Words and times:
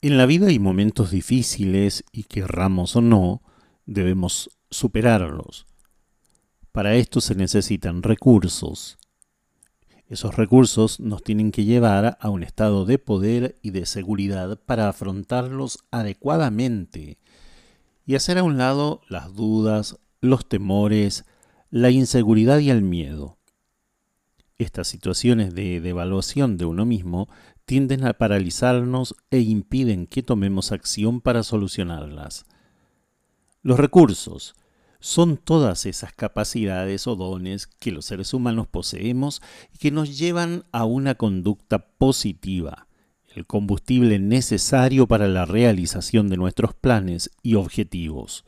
En 0.00 0.16
la 0.16 0.26
vida 0.26 0.46
hay 0.46 0.60
momentos 0.60 1.10
difíciles 1.10 2.04
y 2.12 2.24
querramos 2.24 2.94
o 2.94 3.00
no, 3.00 3.42
debemos 3.84 4.48
superarlos. 4.70 5.66
Para 6.70 6.94
esto 6.94 7.20
se 7.20 7.34
necesitan 7.34 8.04
recursos. 8.04 8.96
Esos 10.06 10.36
recursos 10.36 11.00
nos 11.00 11.24
tienen 11.24 11.50
que 11.50 11.64
llevar 11.64 12.16
a 12.20 12.30
un 12.30 12.44
estado 12.44 12.84
de 12.84 12.98
poder 12.98 13.58
y 13.60 13.72
de 13.72 13.86
seguridad 13.86 14.60
para 14.64 14.88
afrontarlos 14.88 15.80
adecuadamente 15.90 17.18
y 18.06 18.14
hacer 18.14 18.38
a 18.38 18.44
un 18.44 18.56
lado 18.56 19.00
las 19.08 19.34
dudas, 19.34 19.98
los 20.20 20.48
temores, 20.48 21.24
la 21.70 21.90
inseguridad 21.90 22.60
y 22.60 22.70
el 22.70 22.82
miedo. 22.82 23.36
Estas 24.58 24.86
situaciones 24.86 25.56
de 25.56 25.80
devaluación 25.80 26.56
de 26.56 26.66
uno 26.66 26.86
mismo 26.86 27.28
tienden 27.68 28.06
a 28.06 28.14
paralizarnos 28.14 29.14
e 29.30 29.40
impiden 29.40 30.06
que 30.06 30.22
tomemos 30.22 30.72
acción 30.72 31.20
para 31.20 31.42
solucionarlas. 31.42 32.46
Los 33.62 33.78
recursos 33.78 34.54
son 35.00 35.36
todas 35.36 35.84
esas 35.84 36.14
capacidades 36.14 37.06
o 37.06 37.14
dones 37.14 37.66
que 37.66 37.92
los 37.92 38.06
seres 38.06 38.32
humanos 38.32 38.68
poseemos 38.68 39.42
y 39.74 39.76
que 39.76 39.90
nos 39.90 40.16
llevan 40.16 40.64
a 40.72 40.86
una 40.86 41.16
conducta 41.16 41.90
positiva, 41.98 42.86
el 43.34 43.46
combustible 43.46 44.18
necesario 44.18 45.06
para 45.06 45.28
la 45.28 45.44
realización 45.44 46.30
de 46.30 46.38
nuestros 46.38 46.72
planes 46.72 47.30
y 47.42 47.56
objetivos. 47.56 48.46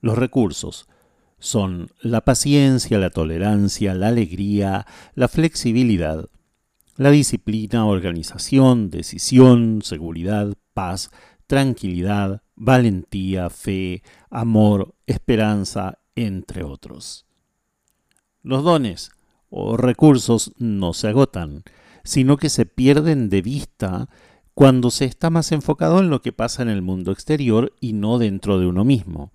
Los 0.00 0.16
recursos 0.16 0.88
son 1.38 1.90
la 2.00 2.22
paciencia, 2.22 2.98
la 2.98 3.10
tolerancia, 3.10 3.92
la 3.92 4.08
alegría, 4.08 4.86
la 5.14 5.28
flexibilidad, 5.28 6.30
la 7.02 7.10
disciplina, 7.10 7.84
organización, 7.86 8.90
decisión, 8.90 9.82
seguridad, 9.82 10.54
paz, 10.72 11.10
tranquilidad, 11.46 12.42
valentía, 12.54 13.50
fe, 13.50 14.02
amor, 14.30 14.94
esperanza, 15.06 15.98
entre 16.14 16.64
otros. 16.64 17.26
Los 18.42 18.64
dones 18.64 19.10
o 19.50 19.76
recursos 19.76 20.52
no 20.58 20.92
se 20.94 21.08
agotan, 21.08 21.64
sino 22.04 22.36
que 22.36 22.48
se 22.48 22.66
pierden 22.66 23.28
de 23.28 23.42
vista 23.42 24.08
cuando 24.54 24.90
se 24.90 25.04
está 25.04 25.28
más 25.30 25.52
enfocado 25.52 25.98
en 25.98 26.08
lo 26.08 26.22
que 26.22 26.32
pasa 26.32 26.62
en 26.62 26.68
el 26.68 26.82
mundo 26.82 27.12
exterior 27.12 27.74
y 27.80 27.92
no 27.92 28.18
dentro 28.18 28.58
de 28.58 28.66
uno 28.66 28.84
mismo. 28.84 29.32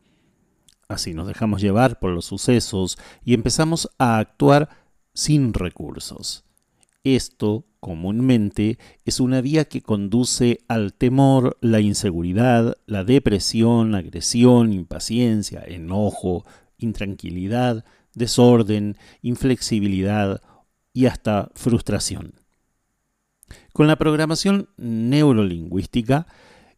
Así 0.88 1.14
nos 1.14 1.28
dejamos 1.28 1.62
llevar 1.62 2.00
por 2.00 2.12
los 2.12 2.26
sucesos 2.26 2.98
y 3.26 3.34
empezamos 3.34 3.90
a 3.98 4.20
actuar 4.20 4.70
sin 5.14 5.54
recursos. 5.54 6.47
Esto, 7.16 7.66
comúnmente, 7.80 8.78
es 9.06 9.22
una 9.22 9.40
vía 9.40 9.64
que 9.64 9.82
conduce 9.82 10.60
al 10.68 10.94
temor, 10.94 11.58
la 11.62 11.80
inseguridad, 11.80 12.76
la 12.86 13.06
depresión, 13.06 13.96
agresión, 13.96 14.74
impaciencia, 14.74 15.64
enojo, 15.66 16.46
intranquilidad, 16.78 17.86
desorden, 18.14 18.98
inflexibilidad 19.22 20.42
y 20.92 21.06
hasta 21.06 21.50
frustración. 21.56 22.34
Con 23.72 23.88
la 23.88 23.96
programación 23.96 24.68
neurolingüística 24.76 26.28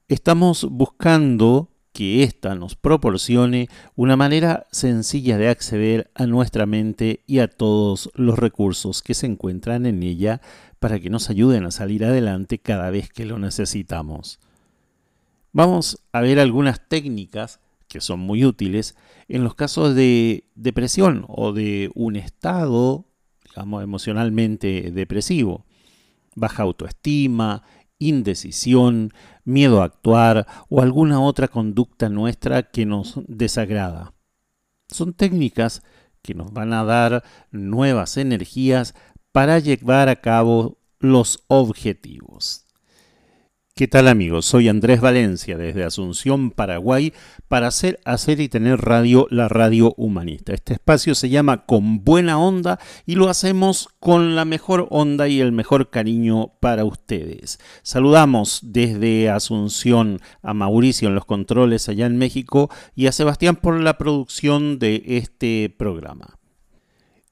estamos 0.08 0.68
buscando 0.70 1.72
que 2.00 2.24
ésta 2.24 2.56
nos 2.56 2.78
proporcione 2.78 3.68
una 3.98 4.16
manera 4.16 4.68
sencilla 4.72 5.38
de 5.38 5.50
acceder 5.50 6.10
a 6.16 6.28
nuestra 6.28 6.66
mente 6.66 7.26
y 7.28 7.40
a 7.40 7.50
todos 7.50 8.10
los 8.16 8.40
recursos 8.40 9.02
que 9.02 9.14
se 9.14 9.26
encuentran 9.26 9.86
en 9.86 10.02
ella 10.02 10.40
para 10.80 11.02
que 11.02 11.10
nos 11.10 11.30
ayuden 11.30 11.66
a 11.66 11.72
salir 11.72 12.06
adelante 12.06 12.58
cada 12.58 12.90
vez 12.90 13.10
que 13.10 13.26
lo 13.26 13.38
necesitamos. 13.38 14.40
Vamos 15.52 16.02
a 16.14 16.22
ver 16.22 16.40
algunas 16.40 16.88
técnicas 16.88 17.60
que 17.90 18.00
son 18.00 18.22
muy 18.22 18.46
útiles 18.46 18.96
en 19.28 19.44
los 19.44 19.56
casos 19.56 19.94
de 19.94 20.46
depresión 20.56 21.26
o 21.28 21.52
de 21.52 21.92
un 21.96 22.16
estado, 22.16 23.08
digamos, 23.44 23.84
emocionalmente 23.84 24.92
depresivo. 24.92 25.66
Baja 26.34 26.64
autoestima, 26.64 27.64
indecisión, 28.00 29.14
miedo 29.44 29.82
a 29.82 29.86
actuar 29.86 30.48
o 30.70 30.82
alguna 30.82 31.22
otra 31.22 31.48
conducta 31.48 32.10
nuestra 32.10 32.64
que 32.64 32.86
nos 32.86 33.20
desagrada. 33.28 34.14
Son 34.88 35.14
técnicas 35.14 35.84
que 36.22 36.34
nos 36.34 36.52
van 36.52 36.74
a 36.74 36.84
dar 36.84 37.24
nuevas 37.52 38.18
energías 38.18 38.96
para 39.32 39.60
llevar 39.60 40.10
a 40.10 40.16
cabo 40.16 40.80
los 41.00 41.44
objetivos. 41.48 42.69
¿Qué 43.80 43.88
tal 43.88 44.10
amigos? 44.10 44.46
Soy 44.46 44.68
Andrés 44.68 45.00
Valencia 45.00 45.58
desde 45.58 45.86
Asunción, 45.86 46.52
Paraguay, 46.52 47.14
para 47.48 47.68
hacer, 47.68 47.98
hacer 48.04 48.42
y 48.42 48.50
tener 48.50 48.82
radio, 48.82 49.26
la 49.30 49.48
radio 49.48 49.94
humanista. 49.96 50.54
Este 50.54 50.74
espacio 50.74 51.16
se 51.16 51.30
llama 51.30 51.66
Con 51.66 52.04
Buena 52.04 52.38
Onda 52.38 52.78
y 53.06 53.16
lo 53.16 53.30
hacemos 53.30 53.88
con 54.02 54.36
la 54.36 54.44
mejor 54.44 54.88
onda 54.90 55.30
y 55.30 55.40
el 55.40 55.54
mejor 55.54 55.90
cariño 55.92 56.56
para 56.60 56.84
ustedes. 56.84 57.58
Saludamos 57.82 58.60
desde 58.64 59.30
Asunción 59.30 60.20
a 60.42 60.54
Mauricio 60.54 61.08
en 61.08 61.16
los 61.16 61.24
controles 61.24 61.88
allá 61.88 62.06
en 62.06 62.18
México 62.18 62.70
y 62.96 63.08
a 63.08 63.14
Sebastián 63.14 63.56
por 63.56 63.80
la 63.80 63.98
producción 63.98 64.78
de 64.78 65.04
este 65.06 65.74
programa. 65.80 66.39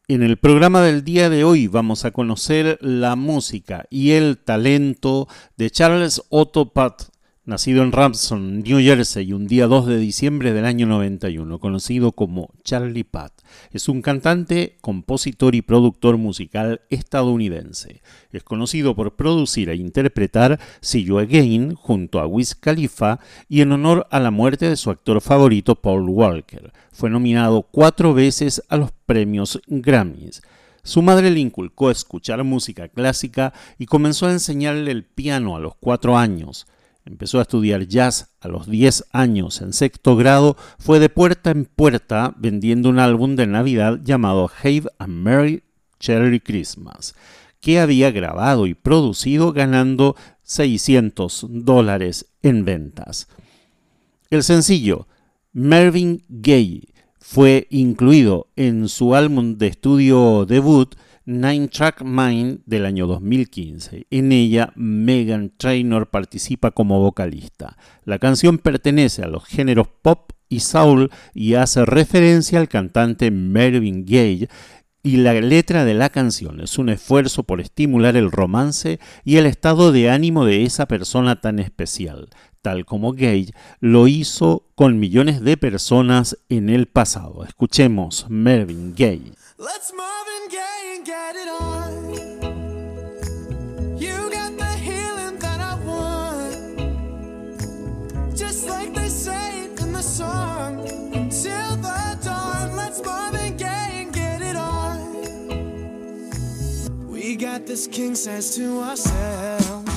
En 0.10 0.24
el 0.24 0.38
programa 0.38 0.82
del 0.84 1.04
día 1.04 1.30
de 1.30 1.44
hoy 1.44 1.68
vamos 1.68 2.06
a 2.06 2.12
conocer 2.12 2.78
la 2.80 3.18
música 3.18 3.88
y 3.90 4.12
el 4.12 4.38
talento 4.38 5.28
de 5.58 5.70
Charles 5.70 6.24
Otto 6.30 6.72
Pat, 6.72 7.10
nacido 7.48 7.82
en 7.82 7.94
Ramson, 7.94 8.60
New 8.60 8.80
Jersey, 8.80 9.32
un 9.32 9.48
día 9.48 9.68
2 9.68 9.86
de 9.88 9.98
diciembre 9.98 10.52
del 10.52 10.66
año 10.66 10.86
91, 10.86 11.60
conocido 11.60 12.12
como 12.12 12.50
Charlie 12.62 13.06
Pat. 13.06 13.32
Es 13.72 13.88
un 13.88 14.02
cantante, 14.02 14.76
compositor 14.82 15.56
y 15.56 15.62
productor 15.62 16.18
musical 16.18 16.82
estadounidense. 16.90 18.02
Es 18.34 18.44
conocido 18.44 18.98
por 18.98 19.16
producir 19.16 19.70
e 19.70 19.78
interpretar 19.78 20.60
See 20.82 21.06
You 21.06 21.20
Again 21.20 21.74
junto 21.74 22.20
a 22.20 22.28
Wiz 22.28 22.54
Khalifa 22.54 23.22
y 23.48 23.62
en 23.62 23.72
honor 23.72 24.08
a 24.12 24.20
la 24.20 24.30
muerte 24.30 24.68
de 24.68 24.76
su 24.76 24.90
actor 24.90 25.22
favorito 25.22 25.76
Paul 25.76 26.10
Walker. 26.10 26.74
Fue 26.92 27.10
nominado 27.10 27.62
cuatro 27.62 28.14
veces 28.14 28.62
a 28.68 28.76
los 28.76 28.92
premios 29.06 29.62
Grammys. 29.68 30.42
Su 30.84 31.02
madre 31.02 31.32
le 31.32 31.40
inculcó 31.40 31.92
escuchar 31.92 32.44
música 32.44 32.90
clásica 32.90 33.54
y 33.80 33.86
comenzó 33.86 34.28
a 34.28 34.34
enseñarle 34.34 34.92
el 34.92 35.06
piano 35.06 35.56
a 35.56 35.62
los 35.62 35.76
cuatro 35.76 36.18
años. 36.18 36.68
Empezó 37.08 37.40
a 37.40 37.44
estudiar 37.44 37.88
jazz 37.88 38.36
a 38.42 38.50
los 38.50 38.70
10 38.70 39.06
años. 39.14 39.62
En 39.62 39.72
sexto 39.72 40.18
grado 40.18 40.58
fue 40.78 41.00
de 41.00 41.08
puerta 41.08 41.52
en 41.52 41.64
puerta 41.64 42.36
vendiendo 42.38 42.90
un 42.90 43.00
álbum 43.00 43.38
de 43.38 43.48
Navidad 43.48 44.02
llamado 44.04 44.52
Have 44.62 44.90
a 45.00 45.08
Merry 45.08 45.64
Cherry 46.02 46.42
Christmas, 46.42 47.16
que 47.62 47.80
había 47.80 48.12
grabado 48.12 48.68
y 48.68 48.74
producido 48.74 49.54
ganando 49.54 50.18
600 50.44 51.46
dólares 51.50 52.26
en 52.44 52.66
ventas. 52.66 53.30
El 54.30 54.44
sencillo 54.44 55.08
Mervyn 55.54 56.26
Gaye 56.28 56.94
fue 57.22 57.68
incluido 57.70 58.48
en 58.58 58.90
su 58.90 59.16
álbum 59.16 59.58
de 59.58 59.68
estudio 59.68 60.46
debut 60.46 60.96
Nine 61.28 61.68
Track 61.68 62.04
Mind 62.04 62.62
del 62.66 62.86
año 62.86 63.06
2015. 63.06 64.08
En 64.10 64.32
ella, 64.32 64.72
Megan 64.78 65.52
Trainor 65.58 66.10
participa 66.10 66.72
como 66.72 67.02
vocalista. 67.02 67.76
La 68.06 68.18
canción 68.18 68.60
pertenece 68.60 69.24
a 69.24 69.28
los 69.28 69.44
géneros 69.44 69.90
pop 70.02 70.32
y 70.48 70.62
soul 70.62 71.12
y 71.34 71.56
hace 71.56 71.86
referencia 71.86 72.60
al 72.60 72.70
cantante 72.70 73.30
Mervyn 73.30 74.06
Gaye 74.06 74.48
y 75.04 75.18
la 75.18 75.34
letra 75.34 75.84
de 75.84 75.96
la 75.96 76.10
canción 76.12 76.62
es 76.62 76.78
un 76.78 76.88
esfuerzo 76.88 77.44
por 77.44 77.60
estimular 77.60 78.16
el 78.16 78.32
romance 78.32 79.02
y 79.26 79.36
el 79.36 79.48
estado 79.48 79.92
de 79.92 80.10
ánimo 80.10 80.46
de 80.46 80.64
esa 80.64 80.86
persona 80.86 81.42
tan 81.42 81.60
especial, 81.60 82.30
tal 82.62 82.86
como 82.86 83.12
Gage 83.12 83.52
lo 83.82 84.08
hizo 84.08 84.64
con 84.76 84.98
millones 84.98 85.42
de 85.42 85.58
personas 85.58 86.38
en 86.48 86.70
el 86.70 86.88
pasado. 86.88 87.44
Escuchemos 87.44 88.28
Mervyn 88.30 88.94
Gaye. 88.96 89.34
Let's 89.58 89.92
get 91.08 91.36
it 91.38 91.48
on. 91.48 92.14
You 93.98 94.30
got 94.30 94.58
the 94.58 94.74
healing 94.88 95.40
that 95.40 95.62
I 95.62 95.76
want. 95.90 96.78
Just 98.36 98.68
like 98.68 98.94
they 98.94 99.08
say 99.08 99.70
in 99.80 99.94
the 99.94 100.02
song. 100.02 100.82
Until 101.14 101.78
the 101.78 102.18
dawn, 102.22 102.76
let's 102.76 103.02
mom 103.06 103.36
and 103.36 103.58
gay 103.58 103.90
and 104.02 104.12
get 104.14 104.42
it 104.42 104.58
on. 104.58 105.00
We 107.10 107.38
got 107.38 107.66
this 107.66 107.88
king 107.88 108.14
size 108.14 108.54
to 108.58 108.82
ourselves. 108.82 109.90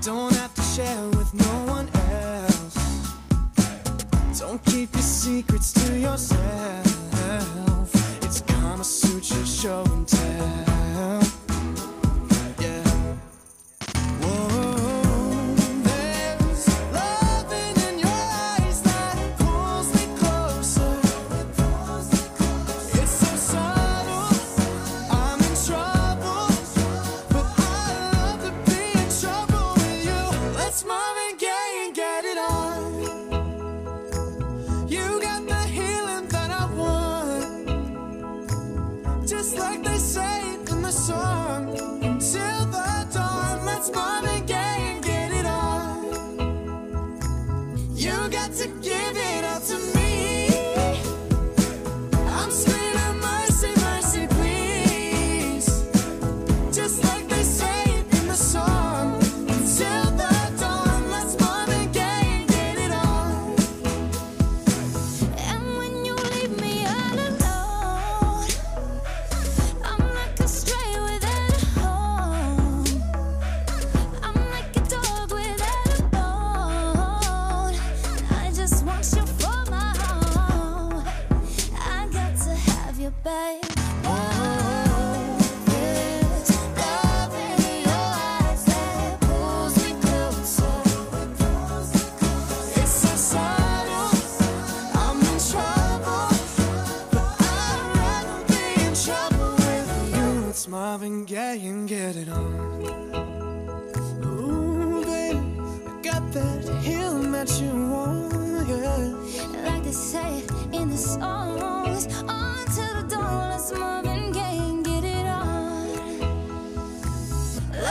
Don't 0.00 0.34
have 0.36 0.54
to 0.54 0.62
share 0.62 1.06
with 1.18 1.34
no 1.34 1.54
one 1.76 1.90
else. 2.24 2.76
Don't 4.40 4.64
keep 4.64 4.90
your 4.94 5.02
secrets 5.02 5.72
to 5.74 5.98
yourself. 5.98 6.69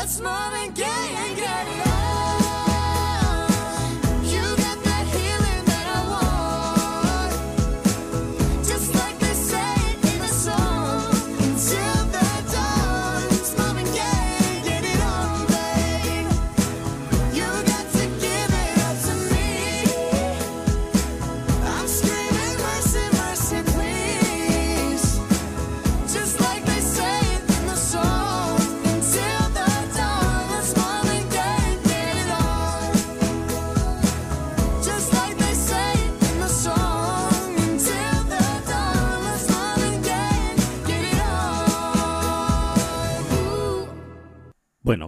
that's 0.09 0.21
more 0.21 0.49
than 0.51 0.88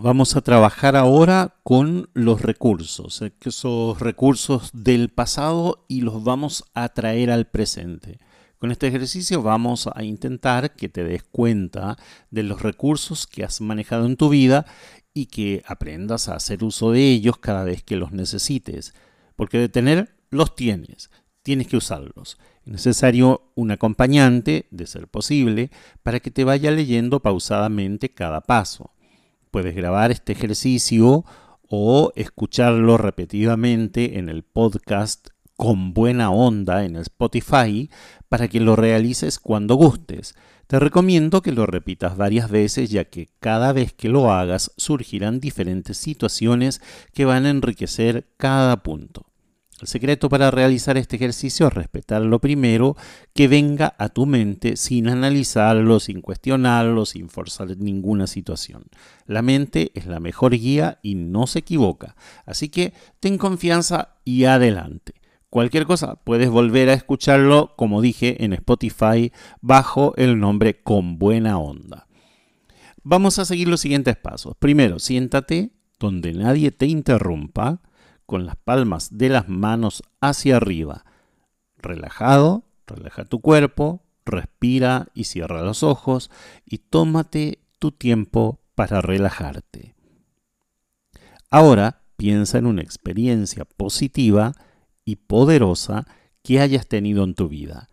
vamos 0.02 0.36
a 0.36 0.42
trabajar 0.42 0.96
ahora 0.96 1.56
con 1.64 2.10
los 2.14 2.42
recursos, 2.42 3.22
eh, 3.22 3.32
esos 3.42 4.00
recursos 4.00 4.72
del 4.74 5.10
pasado 5.10 5.86
y 5.88 6.02
los 6.02 6.24
vamos 6.24 6.66
a 6.74 6.90
traer 6.90 7.30
al 7.30 7.48
presente. 7.48 8.20
Con 8.58 8.72
este 8.72 8.88
ejercicio 8.88 9.42
vamos 9.42 9.88
a 9.94 10.04
intentar 10.04 10.76
que 10.76 10.90
te 10.90 11.04
des 11.04 11.24
cuenta 11.24 11.98
de 12.32 12.44
los 12.44 12.62
recursos 12.62 13.28
que 13.28 13.44
has 13.44 13.62
manejado 13.62 14.06
en 14.06 14.18
tu 14.18 14.30
vida 14.30 14.66
y 15.14 15.28
que 15.28 15.64
aprendas 15.68 16.30
a 16.30 16.36
hacer 16.36 16.64
uso 16.64 16.92
de 16.92 17.12
ellos 17.12 17.38
cada 17.38 17.64
vez 17.64 17.84
que 17.84 17.96
los 17.96 18.12
necesites. 18.12 18.94
Porque 19.36 19.58
de 19.58 19.70
tener, 19.70 20.16
los 20.30 20.56
tienes, 20.56 21.10
tienes 21.44 21.68
que 21.68 21.78
usarlos. 21.78 22.38
Es 22.66 22.72
necesario 22.72 23.52
un 23.56 23.72
acompañante, 23.72 24.68
de 24.72 24.86
ser 24.88 25.08
posible, 25.08 25.72
para 26.04 26.20
que 26.20 26.32
te 26.32 26.44
vaya 26.44 26.72
leyendo 26.72 27.20
pausadamente 27.20 28.14
cada 28.14 28.42
paso. 28.42 28.92
Puedes 29.52 29.76
grabar 29.76 30.12
este 30.12 30.32
ejercicio 30.32 31.26
o 31.68 32.14
escucharlo 32.16 32.98
repetidamente 32.98 34.18
en 34.18 34.30
el 34.30 34.44
podcast 34.44 35.28
con 35.58 35.94
buena 35.94 36.32
onda 36.32 36.86
en 36.86 36.96
Spotify 36.96 37.90
para 38.30 38.48
que 38.48 38.62
lo 38.62 38.78
realices 38.78 39.40
cuando 39.40 39.76
gustes. 39.76 40.36
Te 40.68 40.80
recomiendo 40.80 41.42
que 41.42 41.52
lo 41.52 41.66
repitas 41.66 42.16
varias 42.16 42.50
veces 42.50 42.90
ya 42.90 43.04
que 43.04 43.28
cada 43.42 43.74
vez 43.74 43.92
que 43.92 44.08
lo 44.08 44.32
hagas 44.32 44.72
surgirán 44.78 45.42
diferentes 45.42 45.98
situaciones 45.98 46.82
que 47.14 47.26
van 47.26 47.46
a 47.46 47.50
enriquecer 47.50 48.30
cada 48.38 48.82
punto. 48.84 49.31
El 49.82 49.88
secreto 49.88 50.30
para 50.30 50.52
realizar 50.52 50.96
este 50.96 51.16
ejercicio 51.16 51.66
es 51.68 51.74
respetar 51.74 52.22
lo 52.22 52.40
primero 52.40 52.96
que 53.34 53.48
venga 53.48 53.96
a 53.98 54.10
tu 54.10 54.28
mente 54.28 54.78
sin 54.78 55.10
analizarlo, 55.10 56.00
sin 56.00 56.22
cuestionarlo, 56.22 57.08
sin 57.08 57.30
forzar 57.30 57.76
ninguna 57.78 58.28
situación. 58.28 58.84
La 59.26 59.42
mente 59.42 59.92
es 59.96 60.06
la 60.06 60.20
mejor 60.20 60.56
guía 60.56 61.00
y 61.02 61.16
no 61.16 61.48
se 61.48 61.60
equivoca. 61.60 62.16
Así 62.46 62.70
que 62.70 62.94
ten 63.20 63.40
confianza 63.40 64.18
y 64.24 64.44
adelante. 64.44 65.16
Cualquier 65.50 65.88
cosa, 65.88 66.16
puedes 66.24 66.52
volver 66.52 66.90
a 66.90 66.94
escucharlo, 66.94 67.74
como 67.76 68.02
dije, 68.02 68.46
en 68.46 68.54
Spotify 68.54 69.32
bajo 69.62 70.14
el 70.16 70.40
nombre 70.40 70.84
Con 70.84 71.18
Buena 71.18 71.58
Onda. 71.58 72.08
Vamos 73.02 73.40
a 73.40 73.46
seguir 73.46 73.68
los 73.68 73.82
siguientes 73.82 74.16
pasos. 74.16 74.54
Primero, 74.60 75.00
siéntate 75.00 75.72
donde 76.00 76.34
nadie 76.34 76.70
te 76.70 76.86
interrumpa 76.86 77.82
con 78.32 78.46
las 78.46 78.56
palmas 78.56 79.18
de 79.18 79.28
las 79.28 79.50
manos 79.50 80.04
hacia 80.22 80.56
arriba. 80.56 81.04
Relajado, 81.78 82.64
relaja 82.88 83.26
tu 83.26 83.42
cuerpo, 83.42 84.06
respira 84.24 85.10
y 85.14 85.26
cierra 85.26 85.64
los 85.64 85.84
ojos 85.84 86.32
y 86.66 86.78
tómate 86.78 87.60
tu 87.78 87.92
tiempo 87.92 88.62
para 88.74 89.02
relajarte. 89.02 89.96
Ahora 91.50 92.04
piensa 92.16 92.58
en 92.58 92.68
una 92.68 92.82
experiencia 92.82 93.66
positiva 93.66 94.54
y 95.04 95.18
poderosa 95.18 96.08
que 96.42 96.62
hayas 96.62 96.88
tenido 96.88 97.26
en 97.26 97.36
tu 97.36 97.50
vida. 97.50 97.90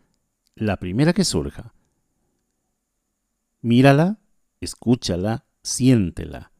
La 0.55 0.77
primera 0.77 1.15
que 1.15 1.25
surja. 1.25 1.75
Mírala, 3.61 4.21
escúchala, 4.61 5.47
siéntela 5.65 6.53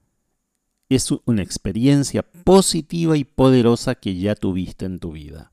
es 0.89 1.11
una 1.27 1.43
experiencia 1.43 2.23
positiva 2.23 3.17
y 3.17 3.25
poderosa 3.25 3.95
que 3.95 4.17
ya 4.17 4.35
tuviste 4.35 4.87
en 4.87 4.99
tu 4.99 5.13
vida. 5.13 5.53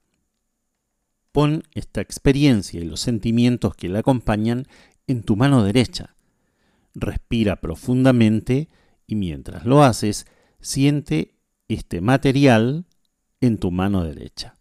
Pon 1.32 1.63
esta 1.74 2.00
experiencia 2.00 2.80
y 2.80 2.86
los 2.86 3.01
sentimientos 3.01 3.75
que 3.75 3.89
la 3.89 4.00
acompañan 4.00 4.68
en 5.08 5.24
tu 5.24 5.36
mano 5.36 5.63
derecha. 5.63 6.15
Respira 6.94 7.60
profundamente 7.60 8.70
y 9.06 9.15
mientras 9.15 9.65
lo 9.65 9.84
haces, 9.84 10.25
siente 10.62 11.36
este 11.68 12.00
material 12.00 12.86
en 13.42 13.58
tu 13.58 13.72
mano 13.72 14.06
derecha. 14.06 14.58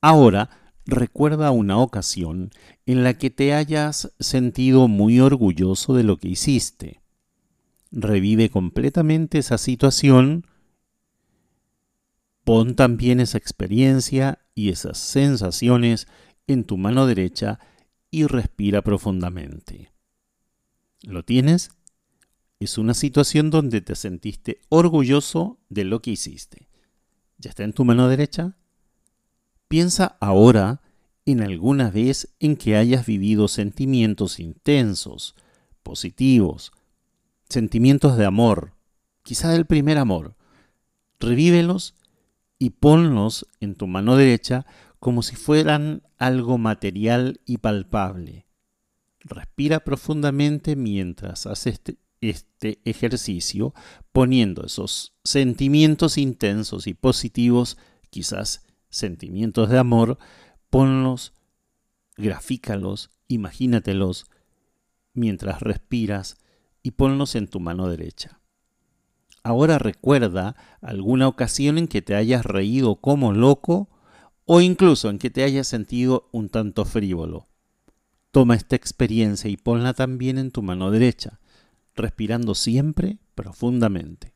Ahora 0.00 0.50
recuerda 0.84 1.52
una 1.52 1.78
ocasión 1.78 2.50
en 2.86 3.04
la 3.04 3.14
que 3.14 3.30
te 3.30 3.54
hayas 3.54 4.12
sentido 4.18 4.88
muy 4.88 5.20
orgulloso 5.20 5.94
de 5.94 6.02
lo 6.02 6.16
que 6.16 6.28
hiciste 6.28 7.00
revive 7.90 8.50
completamente 8.50 9.38
esa 9.38 9.58
situación, 9.58 10.46
pon 12.44 12.74
también 12.74 13.20
esa 13.20 13.38
experiencia 13.38 14.40
y 14.54 14.70
esas 14.70 14.98
sensaciones 14.98 16.06
en 16.46 16.64
tu 16.64 16.76
mano 16.76 17.06
derecha 17.06 17.60
y 18.10 18.26
respira 18.26 18.82
profundamente. 18.82 19.92
¿Lo 21.02 21.24
tienes? 21.24 21.70
Es 22.60 22.78
una 22.78 22.94
situación 22.94 23.50
donde 23.50 23.80
te 23.80 23.94
sentiste 23.94 24.60
orgulloso 24.68 25.60
de 25.68 25.84
lo 25.84 26.02
que 26.02 26.10
hiciste. 26.10 26.68
¿Ya 27.38 27.50
está 27.50 27.62
en 27.62 27.72
tu 27.72 27.84
mano 27.84 28.08
derecha? 28.08 28.56
Piensa 29.68 30.16
ahora 30.20 30.80
en 31.24 31.42
alguna 31.42 31.90
vez 31.90 32.34
en 32.40 32.56
que 32.56 32.76
hayas 32.76 33.06
vivido 33.06 33.46
sentimientos 33.46 34.40
intensos, 34.40 35.36
positivos, 35.82 36.72
sentimientos 37.48 38.16
de 38.16 38.24
amor, 38.24 38.72
quizá 39.22 39.50
del 39.50 39.66
primer 39.66 39.98
amor. 39.98 40.36
Revívelos 41.20 41.94
y 42.58 42.70
ponlos 42.70 43.46
en 43.60 43.74
tu 43.74 43.86
mano 43.86 44.16
derecha 44.16 44.66
como 44.98 45.22
si 45.22 45.36
fueran 45.36 46.02
algo 46.18 46.58
material 46.58 47.40
y 47.46 47.58
palpable. 47.58 48.46
Respira 49.20 49.80
profundamente 49.80 50.76
mientras 50.76 51.46
haces 51.46 51.74
este, 51.74 51.98
este 52.20 52.80
ejercicio, 52.84 53.74
poniendo 54.12 54.64
esos 54.64 55.14
sentimientos 55.24 56.18
intensos 56.18 56.86
y 56.86 56.94
positivos, 56.94 57.78
quizás 58.10 58.66
sentimientos 58.90 59.68
de 59.68 59.78
amor, 59.78 60.18
ponlos, 60.70 61.32
grafícalos, 62.16 63.10
imagínatelos 63.28 64.26
mientras 65.12 65.60
respiras 65.60 66.38
y 66.88 66.90
ponlos 66.90 67.34
en 67.34 67.48
tu 67.48 67.60
mano 67.60 67.86
derecha. 67.86 68.40
Ahora 69.42 69.78
recuerda 69.78 70.56
alguna 70.80 71.28
ocasión 71.28 71.76
en 71.76 71.86
que 71.86 72.00
te 72.00 72.14
hayas 72.14 72.46
reído 72.46 72.96
como 72.96 73.34
loco 73.34 73.90
o 74.46 74.62
incluso 74.62 75.10
en 75.10 75.18
que 75.18 75.28
te 75.28 75.44
hayas 75.44 75.66
sentido 75.66 76.30
un 76.32 76.48
tanto 76.48 76.86
frívolo. 76.86 77.46
Toma 78.30 78.54
esta 78.54 78.74
experiencia 78.74 79.50
y 79.50 79.58
ponla 79.58 79.92
también 79.92 80.38
en 80.38 80.50
tu 80.50 80.62
mano 80.62 80.90
derecha, 80.90 81.40
respirando 81.94 82.54
siempre 82.54 83.18
profundamente. 83.34 84.32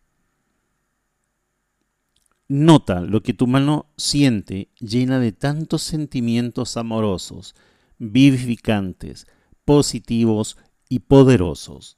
Nota 2.48 3.00
lo 3.00 3.22
que 3.22 3.32
tu 3.32 3.46
mano 3.46 3.86
siente 3.96 4.68
llena 4.78 5.20
de 5.20 5.32
tantos 5.32 5.80
sentimientos 5.80 6.76
amorosos, 6.76 7.54
vivificantes, 7.98 9.26
positivos 9.64 10.58
y 10.90 10.98
poderosos. 10.98 11.96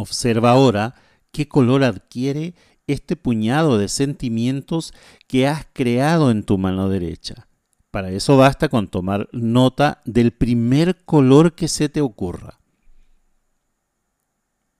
Observa 0.00 0.52
ahora 0.52 0.94
qué 1.30 1.46
color 1.46 1.84
adquiere 1.84 2.54
este 2.86 3.16
puñado 3.16 3.76
de 3.76 3.88
sentimientos 3.88 4.94
que 5.26 5.46
has 5.46 5.66
creado 5.74 6.30
en 6.30 6.42
tu 6.42 6.56
mano 6.56 6.88
derecha. 6.88 7.48
Para 7.90 8.10
eso 8.10 8.38
basta 8.38 8.70
con 8.70 8.88
tomar 8.88 9.28
nota 9.32 10.00
del 10.06 10.32
primer 10.32 11.04
color 11.04 11.54
que 11.54 11.68
se 11.68 11.90
te 11.90 12.00
ocurra. 12.00 12.60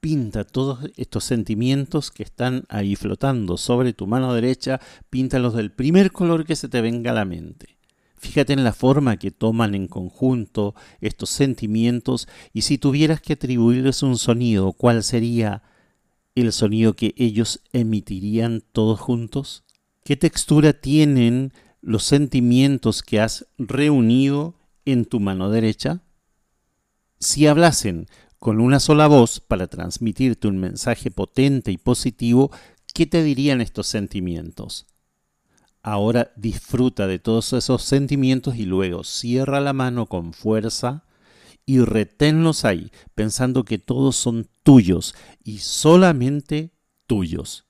Pinta 0.00 0.44
todos 0.44 0.90
estos 0.96 1.24
sentimientos 1.24 2.10
que 2.10 2.22
están 2.22 2.64
ahí 2.70 2.96
flotando 2.96 3.58
sobre 3.58 3.92
tu 3.92 4.06
mano 4.06 4.32
derecha, 4.32 4.80
píntalos 5.10 5.52
del 5.52 5.70
primer 5.70 6.12
color 6.12 6.46
que 6.46 6.56
se 6.56 6.70
te 6.70 6.80
venga 6.80 7.10
a 7.10 7.14
la 7.14 7.26
mente. 7.26 7.79
Fíjate 8.20 8.52
en 8.52 8.64
la 8.64 8.74
forma 8.74 9.16
que 9.16 9.30
toman 9.30 9.74
en 9.74 9.88
conjunto 9.88 10.74
estos 11.00 11.30
sentimientos 11.30 12.28
y 12.52 12.62
si 12.62 12.76
tuvieras 12.76 13.22
que 13.22 13.32
atribuirles 13.32 14.02
un 14.02 14.18
sonido, 14.18 14.74
¿cuál 14.74 15.02
sería 15.02 15.62
el 16.34 16.52
sonido 16.52 16.92
que 16.92 17.14
ellos 17.16 17.62
emitirían 17.72 18.62
todos 18.72 19.00
juntos? 19.00 19.64
¿Qué 20.04 20.18
textura 20.18 20.74
tienen 20.74 21.54
los 21.80 22.04
sentimientos 22.04 23.02
que 23.02 23.20
has 23.20 23.46
reunido 23.56 24.54
en 24.84 25.06
tu 25.06 25.18
mano 25.18 25.48
derecha? 25.48 26.02
Si 27.20 27.46
hablasen 27.46 28.06
con 28.38 28.60
una 28.60 28.80
sola 28.80 29.06
voz 29.06 29.40
para 29.40 29.66
transmitirte 29.66 30.46
un 30.46 30.58
mensaje 30.58 31.10
potente 31.10 31.72
y 31.72 31.78
positivo, 31.78 32.50
¿qué 32.92 33.06
te 33.06 33.22
dirían 33.22 33.62
estos 33.62 33.86
sentimientos? 33.86 34.86
Ahora 35.82 36.32
disfruta 36.36 37.06
de 37.06 37.18
todos 37.18 37.52
esos 37.52 37.82
sentimientos 37.82 38.56
y 38.56 38.64
luego 38.64 39.02
cierra 39.04 39.60
la 39.60 39.72
mano 39.72 40.06
con 40.06 40.32
fuerza 40.32 41.04
y 41.64 41.80
reténlos 41.80 42.64
ahí, 42.64 42.90
pensando 43.14 43.64
que 43.64 43.78
todos 43.78 44.16
son 44.16 44.48
tuyos 44.62 45.14
y 45.42 45.58
solamente 45.58 46.72
tuyos. 47.06 47.66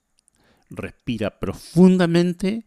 Respira 0.70 1.38
profundamente 1.38 2.66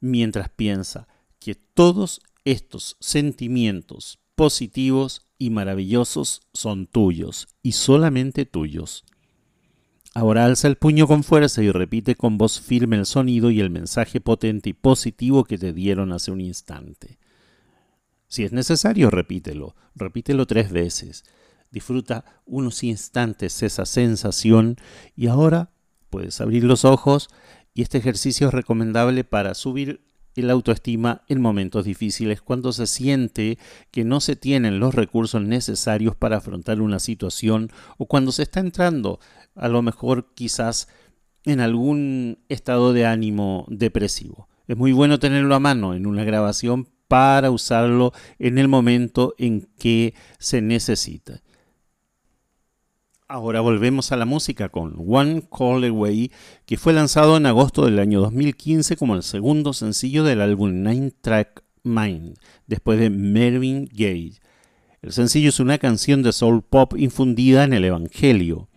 mientras 0.00 0.48
piensa 0.50 1.08
que 1.38 1.54
todos 1.54 2.20
estos 2.44 2.96
sentimientos 3.00 4.20
positivos 4.34 5.26
y 5.38 5.50
maravillosos 5.50 6.42
son 6.52 6.86
tuyos 6.86 7.48
y 7.62 7.72
solamente 7.72 8.44
tuyos. 8.44 9.04
Ahora 10.18 10.46
alza 10.46 10.66
el 10.66 10.74
puño 10.74 11.06
con 11.06 11.22
fuerza 11.22 11.62
y 11.62 11.70
repite 11.70 12.16
con 12.16 12.38
voz 12.38 12.60
firme 12.60 12.96
el 12.96 13.06
sonido 13.06 13.52
y 13.52 13.60
el 13.60 13.70
mensaje 13.70 14.20
potente 14.20 14.70
y 14.70 14.72
positivo 14.72 15.44
que 15.44 15.58
te 15.58 15.72
dieron 15.72 16.12
hace 16.12 16.32
un 16.32 16.40
instante. 16.40 17.20
Si 18.26 18.42
es 18.42 18.50
necesario, 18.50 19.10
repítelo, 19.10 19.76
repítelo 19.94 20.44
tres 20.44 20.72
veces. 20.72 21.22
Disfruta 21.70 22.24
unos 22.46 22.82
instantes 22.82 23.62
esa 23.62 23.86
sensación 23.86 24.74
y 25.14 25.28
ahora 25.28 25.70
puedes 26.10 26.40
abrir 26.40 26.64
los 26.64 26.84
ojos 26.84 27.28
y 27.72 27.82
este 27.82 27.98
ejercicio 27.98 28.48
es 28.48 28.54
recomendable 28.54 29.22
para 29.22 29.54
subir 29.54 30.04
el 30.40 30.50
autoestima 30.50 31.22
en 31.28 31.40
momentos 31.40 31.84
difíciles 31.84 32.40
cuando 32.42 32.72
se 32.72 32.86
siente 32.86 33.58
que 33.90 34.04
no 34.04 34.20
se 34.20 34.36
tienen 34.36 34.80
los 34.80 34.94
recursos 34.94 35.42
necesarios 35.42 36.16
para 36.16 36.38
afrontar 36.38 36.80
una 36.80 36.98
situación 36.98 37.70
o 37.96 38.06
cuando 38.06 38.32
se 38.32 38.42
está 38.42 38.60
entrando 38.60 39.20
a 39.54 39.68
lo 39.68 39.82
mejor 39.82 40.32
quizás 40.34 40.88
en 41.44 41.60
algún 41.60 42.38
estado 42.48 42.92
de 42.92 43.06
ánimo 43.06 43.66
depresivo. 43.68 44.48
Es 44.66 44.76
muy 44.76 44.92
bueno 44.92 45.18
tenerlo 45.18 45.54
a 45.54 45.60
mano 45.60 45.94
en 45.94 46.06
una 46.06 46.24
grabación 46.24 46.88
para 47.08 47.50
usarlo 47.50 48.12
en 48.38 48.58
el 48.58 48.68
momento 48.68 49.34
en 49.38 49.68
que 49.78 50.14
se 50.38 50.60
necesita. 50.60 51.40
Ahora 53.30 53.60
volvemos 53.60 54.10
a 54.10 54.16
la 54.16 54.24
música 54.24 54.70
con 54.70 54.94
One 55.06 55.42
Call 55.54 55.84
Away, 55.84 56.32
que 56.64 56.78
fue 56.78 56.94
lanzado 56.94 57.36
en 57.36 57.44
agosto 57.44 57.84
del 57.84 57.98
año 57.98 58.22
2015 58.22 58.96
como 58.96 59.14
el 59.16 59.22
segundo 59.22 59.74
sencillo 59.74 60.24
del 60.24 60.40
álbum 60.40 60.82
Nine 60.82 61.10
Track 61.20 61.62
Mind, 61.82 62.38
después 62.66 62.98
de 62.98 63.10
Mervyn 63.10 63.86
Gaye. 63.92 64.40
El 65.02 65.12
sencillo 65.12 65.50
es 65.50 65.60
una 65.60 65.76
canción 65.76 66.22
de 66.22 66.32
soul 66.32 66.62
pop 66.62 66.94
infundida 66.96 67.64
en 67.64 67.74
el 67.74 67.84
Evangelio. 67.84 68.70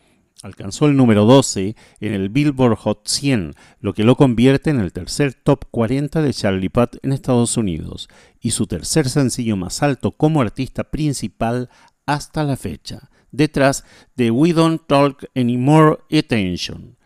Alcanzó 0.43 0.87
el 0.87 0.97
número 0.97 1.23
12 1.23 1.77
en 2.01 2.13
el 2.13 2.27
Billboard 2.27 2.75
Hot 2.75 3.07
100, 3.07 3.53
lo 3.79 3.93
que 3.93 4.03
lo 4.03 4.17
convierte 4.17 4.69
en 4.69 4.81
el 4.81 4.91
tercer 4.91 5.33
top 5.33 5.63
40 5.71 6.21
de 6.21 6.33
Charlie 6.33 6.67
Puth 6.67 6.97
en 7.03 7.13
Estados 7.13 7.55
Unidos 7.55 8.09
y 8.41 8.51
su 8.51 8.67
tercer 8.67 9.07
sencillo 9.07 9.55
más 9.55 9.81
alto 9.81 10.11
como 10.11 10.41
artista 10.41 10.83
principal 10.83 11.69
hasta 12.05 12.43
la 12.43 12.57
fecha 12.57 13.10
detrás 13.31 13.83
de 14.15 14.31
We 14.31 14.53
Don't 14.53 14.81
Talk 14.87 15.25
Anymore 15.35 15.99
Attention, 16.11 16.97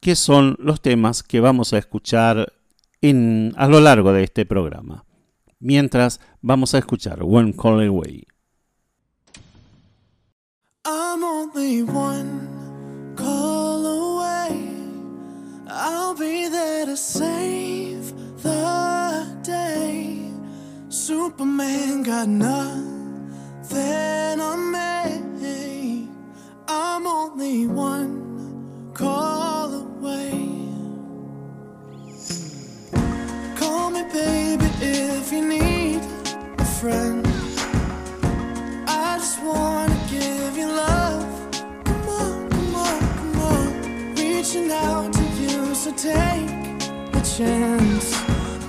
que 0.00 0.16
son 0.16 0.56
los 0.58 0.80
temas 0.80 1.22
que 1.22 1.40
vamos 1.40 1.72
a 1.72 1.78
escuchar 1.78 2.52
en, 3.02 3.52
a 3.56 3.68
lo 3.68 3.80
largo 3.80 4.12
de 4.12 4.24
este 4.24 4.46
programa. 4.46 5.04
Mientras 5.58 6.20
vamos 6.40 6.74
a 6.74 6.78
escuchar 6.78 7.22
One 7.22 7.54
Call 7.54 7.86
Away. 7.86 8.26
I'm 10.86 11.22
only 11.22 11.82
one 11.82 13.14
call 13.14 13.84
away. 13.84 14.72
I'll 15.68 16.14
be 16.14 16.48
there 16.48 16.86
to 16.86 16.96
save 16.96 18.14
the 18.42 19.26
day. 19.42 20.18
Superman 20.88 22.02
got 22.02 22.28
nothing 22.28 22.80
on 24.40 24.72
me. 24.72 25.09
I'm 26.72 27.04
only 27.04 27.66
one 27.66 28.92
call 28.94 29.74
away. 29.74 30.30
Call 33.56 33.90
me, 33.90 34.04
baby, 34.12 34.66
if 34.80 35.32
you 35.32 35.48
need 35.48 36.00
a 36.58 36.64
friend. 36.64 37.26
I 38.86 39.18
just 39.18 39.42
wanna 39.42 39.98
give 40.08 40.56
you 40.56 40.68
love. 40.68 41.26
Come 41.84 42.08
on, 42.08 42.50
come 42.50 42.74
on, 42.76 43.00
come 43.18 43.40
on. 43.50 44.14
Reaching 44.14 44.70
out 44.70 45.12
to 45.12 45.24
you, 45.42 45.74
so 45.74 45.90
take 45.90 46.50
a 47.18 47.22
chance. 47.36 48.12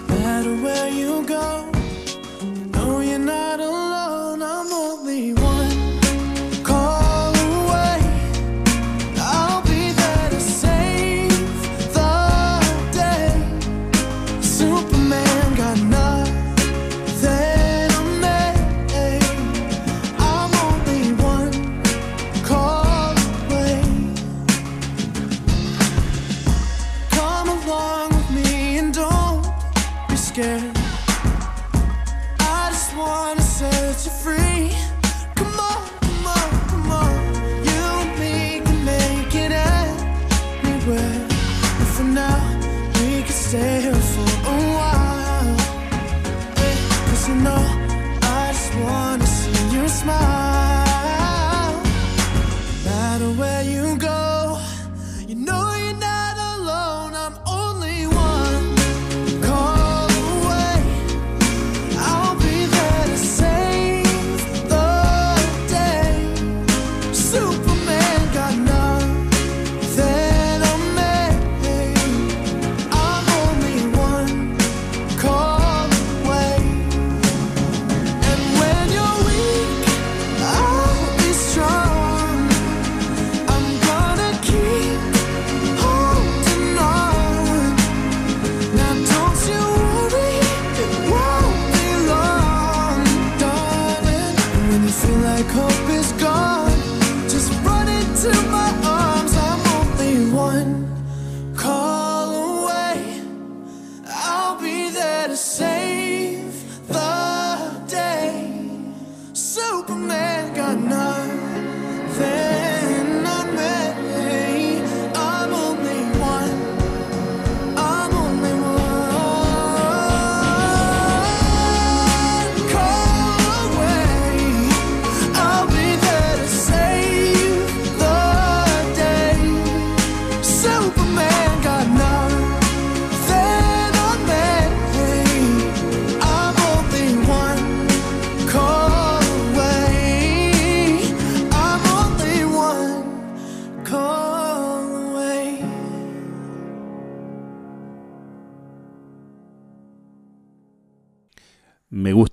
No 0.09 0.15
matter 0.15 0.55
where 0.63 0.89
you 0.89 1.23
go, 1.27 1.69
you 2.41 2.65
know 2.73 2.99
you're 3.01 3.19
not 3.19 3.59
alone. 3.59 3.90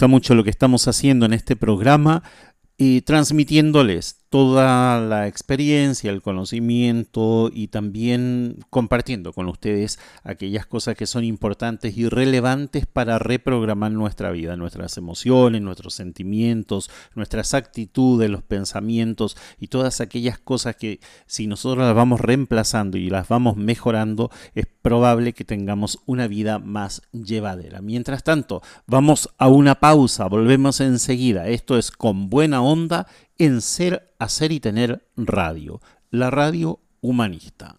Mucho 0.08 0.34
lo 0.34 0.42
que 0.42 0.50
estamos 0.50 0.88
haciendo 0.88 1.26
en 1.26 1.32
este 1.32 1.54
programa 1.54 2.24
y 2.76 3.02
transmitiéndoles 3.02 4.17
toda 4.30 5.00
la 5.00 5.26
experiencia, 5.26 6.10
el 6.10 6.20
conocimiento 6.20 7.50
y 7.52 7.68
también 7.68 8.58
compartiendo 8.68 9.32
con 9.32 9.48
ustedes 9.48 9.98
aquellas 10.22 10.66
cosas 10.66 10.96
que 10.96 11.06
son 11.06 11.24
importantes 11.24 11.96
y 11.96 12.08
relevantes 12.08 12.86
para 12.86 13.18
reprogramar 13.18 13.92
nuestra 13.92 14.30
vida, 14.30 14.56
nuestras 14.56 14.98
emociones, 14.98 15.62
nuestros 15.62 15.94
sentimientos, 15.94 16.90
nuestras 17.14 17.54
actitudes, 17.54 18.28
los 18.28 18.42
pensamientos 18.42 19.36
y 19.58 19.68
todas 19.68 20.00
aquellas 20.00 20.38
cosas 20.38 20.76
que 20.76 21.00
si 21.26 21.46
nosotros 21.46 21.84
las 21.84 21.94
vamos 21.94 22.20
reemplazando 22.20 22.98
y 22.98 23.08
las 23.08 23.28
vamos 23.28 23.56
mejorando, 23.56 24.30
es 24.54 24.66
probable 24.66 25.32
que 25.32 25.44
tengamos 25.44 26.00
una 26.04 26.28
vida 26.28 26.58
más 26.58 27.02
llevadera. 27.12 27.80
Mientras 27.80 28.24
tanto, 28.24 28.62
vamos 28.86 29.30
a 29.38 29.48
una 29.48 29.76
pausa, 29.76 30.26
volvemos 30.26 30.80
enseguida. 30.80 31.48
Esto 31.48 31.78
es 31.78 31.90
con 31.90 32.28
buena 32.28 32.62
onda 32.62 33.06
en 33.38 33.60
ser, 33.60 34.14
hacer 34.18 34.52
y 34.52 34.60
tener 34.60 35.08
radio, 35.16 35.80
la 36.10 36.30
radio 36.30 36.80
humanista. 37.00 37.76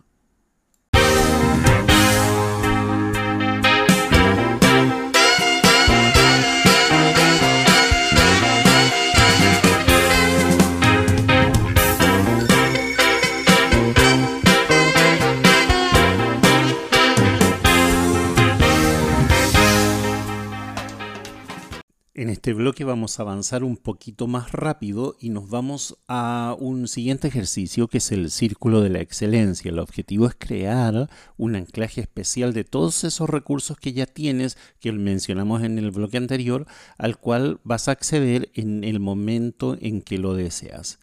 En 22.19 22.29
este 22.29 22.53
bloque 22.53 22.83
vamos 22.83 23.17
a 23.17 23.23
avanzar 23.23 23.63
un 23.63 23.77
poquito 23.77 24.27
más 24.27 24.51
rápido 24.51 25.15
y 25.21 25.29
nos 25.29 25.49
vamos 25.49 25.99
a 26.09 26.53
un 26.59 26.89
siguiente 26.89 27.29
ejercicio 27.29 27.87
que 27.87 27.99
es 27.99 28.11
el 28.11 28.29
círculo 28.29 28.81
de 28.81 28.89
la 28.89 28.99
excelencia. 28.99 29.69
El 29.69 29.79
objetivo 29.79 30.27
es 30.27 30.35
crear 30.37 31.09
un 31.37 31.55
anclaje 31.55 32.01
especial 32.01 32.51
de 32.51 32.65
todos 32.65 33.05
esos 33.05 33.29
recursos 33.29 33.77
que 33.77 33.93
ya 33.93 34.05
tienes, 34.05 34.57
que 34.81 34.91
mencionamos 34.91 35.63
en 35.63 35.79
el 35.79 35.91
bloque 35.91 36.17
anterior, 36.17 36.67
al 36.97 37.17
cual 37.17 37.61
vas 37.63 37.87
a 37.87 37.93
acceder 37.93 38.51
en 38.53 38.83
el 38.83 38.99
momento 38.99 39.77
en 39.79 40.01
que 40.01 40.17
lo 40.17 40.33
deseas. 40.33 40.99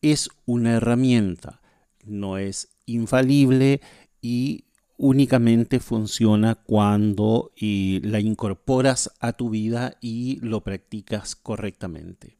Es 0.00 0.30
una 0.46 0.76
herramienta, 0.76 1.60
no 2.06 2.38
es 2.38 2.70
infalible 2.86 3.82
y 4.22 4.65
únicamente 4.96 5.80
funciona 5.80 6.54
cuando 6.54 7.52
eh, 7.60 8.00
la 8.02 8.20
incorporas 8.20 9.12
a 9.20 9.32
tu 9.32 9.50
vida 9.50 9.96
y 10.00 10.38
lo 10.40 10.62
practicas 10.62 11.36
correctamente. 11.36 12.38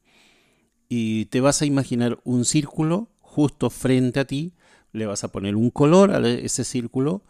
Y 0.89 1.25
te 1.25 1.41
vas 1.41 1.61
a 1.61 1.65
imaginar 1.65 2.19
un 2.23 2.45
círculo 2.45 3.09
justo 3.19 3.69
frente 3.69 4.19
a 4.19 4.25
ti, 4.25 4.53
le 4.93 5.05
vas 5.05 5.23
a 5.23 5.31
poner 5.31 5.55
un 5.55 5.69
color 5.69 6.11
a 6.11 6.27
ese 6.27 6.63
círculo, 6.63 7.23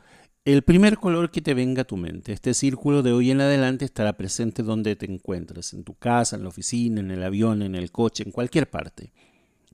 el 0.45 0.61
primer 0.61 0.97
color 0.97 1.29
que 1.29 1.41
te 1.41 1.53
venga 1.53 1.81
a 1.81 1.85
tu 1.85 1.97
mente. 1.97 2.31
Este 2.31 2.53
círculo 2.53 3.03
de 3.03 3.11
hoy 3.11 3.31
en 3.31 3.41
adelante 3.41 3.83
estará 3.83 4.13
presente 4.13 4.63
donde 4.63 4.95
te 4.95 5.11
encuentres, 5.11 5.73
en 5.73 5.83
tu 5.83 5.95
casa, 5.95 6.37
en 6.37 6.43
la 6.43 6.49
oficina, 6.49 7.01
en 7.01 7.11
el 7.11 7.23
avión, 7.23 7.61
en 7.61 7.75
el 7.75 7.91
coche, 7.91 8.23
en 8.23 8.31
cualquier 8.31 8.69
parte. 8.69 9.11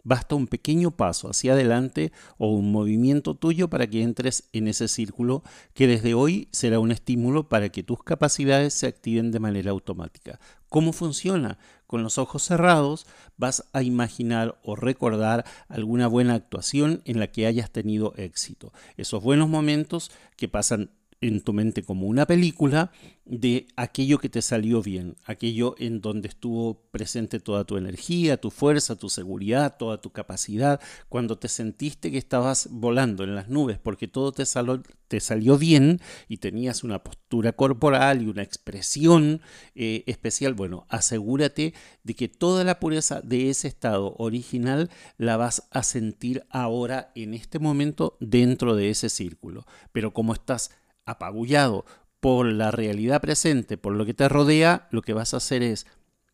Basta 0.03 0.35
un 0.35 0.47
pequeño 0.47 0.91
paso 0.91 1.29
hacia 1.29 1.53
adelante 1.53 2.11
o 2.37 2.49
un 2.49 2.71
movimiento 2.71 3.35
tuyo 3.35 3.69
para 3.69 3.87
que 3.87 4.01
entres 4.01 4.49
en 4.51 4.67
ese 4.67 4.89
círculo 4.89 5.43
que 5.73 5.87
desde 5.87 6.13
hoy 6.13 6.49
será 6.51 6.79
un 6.79 6.91
estímulo 6.91 7.47
para 7.47 7.69
que 7.69 7.83
tus 7.83 8.03
capacidades 8.03 8.73
se 8.73 8.87
activen 8.87 9.31
de 9.31 9.39
manera 9.39 9.71
automática. 9.71 10.39
¿Cómo 10.67 10.91
funciona? 10.91 11.57
Con 11.87 12.03
los 12.03 12.17
ojos 12.17 12.43
cerrados 12.43 13.05
vas 13.37 13.69
a 13.71 13.83
imaginar 13.83 14.59
o 14.63 14.75
recordar 14.75 15.45
alguna 15.69 16.07
buena 16.07 16.33
actuación 16.33 17.01
en 17.05 17.19
la 17.19 17.27
que 17.27 17.45
hayas 17.45 17.71
tenido 17.71 18.13
éxito. 18.17 18.73
Esos 18.97 19.23
buenos 19.23 19.47
momentos 19.47 20.11
que 20.35 20.49
pasan 20.49 20.89
en 21.23 21.41
tu 21.41 21.53
mente 21.53 21.83
como 21.83 22.07
una 22.07 22.25
película 22.25 22.91
de 23.25 23.67
aquello 23.77 24.17
que 24.17 24.27
te 24.27 24.41
salió 24.41 24.81
bien, 24.81 25.15
aquello 25.23 25.75
en 25.77 26.01
donde 26.01 26.27
estuvo 26.27 26.81
presente 26.91 27.39
toda 27.39 27.63
tu 27.63 27.77
energía, 27.77 28.35
tu 28.35 28.51
fuerza, 28.51 28.97
tu 28.97 29.07
seguridad, 29.07 29.77
toda 29.77 30.01
tu 30.01 30.11
capacidad, 30.11 30.81
cuando 31.07 31.37
te 31.37 31.47
sentiste 31.47 32.11
que 32.11 32.17
estabas 32.17 32.67
volando 32.69 33.23
en 33.23 33.35
las 33.35 33.47
nubes 33.47 33.79
porque 33.79 34.09
todo 34.09 34.33
te, 34.33 34.45
salió, 34.45 35.57
bien 35.57 36.01
y 36.27 36.37
tenías 36.37 36.83
una 36.83 37.01
postura 37.01 37.53
corporal 37.53 38.21
y 38.21 38.27
una 38.27 38.43
expresión 38.43 39.41
eh, 39.75 40.03
especial, 40.07 40.53
bueno, 40.53 40.85
asegúrate 40.89 41.73
de 42.03 42.13
que 42.15 42.27
toda 42.27 42.65
la 42.65 42.81
pureza 42.81 43.21
de 43.21 43.49
ese 43.49 43.69
estado 43.69 44.15
original 44.17 44.89
la 45.17 45.37
vas 45.37 45.69
a 45.71 45.83
sentir 45.83 46.43
ahora 46.49 47.13
en 47.15 47.33
este 47.33 47.59
momento 47.59 48.17
dentro 48.19 48.75
de 48.75 48.89
ese 48.89 49.07
círculo. 49.07 49.65
Pero 49.93 50.13
como 50.13 50.33
estás 50.33 50.71
apabullado 51.05 51.85
por 52.19 52.45
la 52.45 52.71
realidad 52.71 53.21
presente, 53.21 53.77
por 53.77 53.93
lo 53.93 54.05
que 54.05 54.13
te 54.13 54.29
rodea, 54.29 54.87
lo 54.91 55.01
que 55.01 55.13
vas 55.13 55.33
a 55.33 55.37
hacer 55.37 55.61
es 55.61 55.85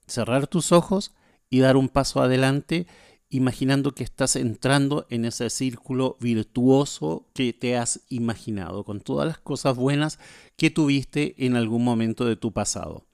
cerrar 0.06 0.48
tus 0.48 0.72
ojos 0.72 1.14
y 1.50 1.60
dar 1.60 1.78
un 1.78 1.90
paso 1.90 2.22
adelante 2.22 2.88
imaginando 3.30 3.94
que 3.94 4.04
estás 4.04 4.36
entrando 4.36 5.06
en 5.10 5.26
ese 5.26 5.50
círculo 5.50 6.18
virtuoso 6.20 7.28
que 7.34 7.54
te 7.54 7.78
has 7.78 8.02
imaginado, 8.10 8.84
con 8.84 9.02
todas 9.02 9.28
las 9.28 9.38
cosas 9.38 9.76
buenas 9.76 10.20
que 10.58 10.72
tuviste 10.72 11.36
en 11.46 11.56
algún 11.56 11.84
momento 11.84 12.26
de 12.26 12.36
tu 12.36 12.52
pasado. 12.52 13.06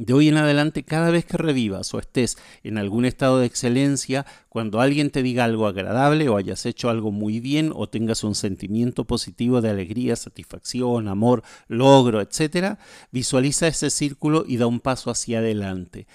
De 0.00 0.14
hoy 0.14 0.28
en 0.28 0.38
adelante, 0.38 0.82
cada 0.82 1.10
vez 1.10 1.26
que 1.26 1.36
revivas 1.36 1.92
o 1.92 1.98
estés 1.98 2.38
en 2.62 2.78
algún 2.78 3.04
estado 3.04 3.38
de 3.38 3.44
excelencia, 3.44 4.24
cuando 4.48 4.80
alguien 4.80 5.10
te 5.10 5.22
diga 5.22 5.44
algo 5.44 5.66
agradable 5.66 6.26
o 6.30 6.38
hayas 6.38 6.64
hecho 6.64 6.88
algo 6.88 7.12
muy 7.12 7.38
bien 7.38 7.70
o 7.74 7.86
tengas 7.86 8.24
un 8.24 8.34
sentimiento 8.34 9.04
positivo 9.04 9.60
de 9.60 9.68
alegría, 9.68 10.16
satisfacción, 10.16 11.06
amor, 11.06 11.42
logro, 11.68 12.22
etc., 12.22 12.78
visualiza 13.12 13.68
ese 13.68 13.90
círculo 13.90 14.46
y 14.48 14.56
da 14.56 14.66
un 14.66 14.80
paso 14.80 15.10
hacia 15.10 15.40
adelante 15.40 16.06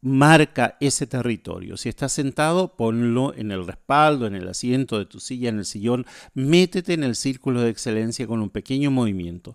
marca 0.00 0.76
ese 0.80 1.06
territorio. 1.06 1.76
Si 1.76 1.88
estás 1.88 2.12
sentado, 2.12 2.74
ponlo 2.74 3.34
en 3.36 3.52
el 3.52 3.64
respaldo, 3.64 4.26
en 4.26 4.34
el 4.34 4.48
asiento 4.48 4.98
de 4.98 5.06
tu 5.06 5.20
silla, 5.20 5.48
en 5.48 5.58
el 5.58 5.64
sillón, 5.64 6.06
métete 6.34 6.94
en 6.94 7.04
el 7.04 7.14
círculo 7.14 7.60
de 7.60 7.70
excelencia 7.70 8.26
con 8.26 8.42
un 8.42 8.50
pequeño 8.50 8.90
movimiento, 8.90 9.54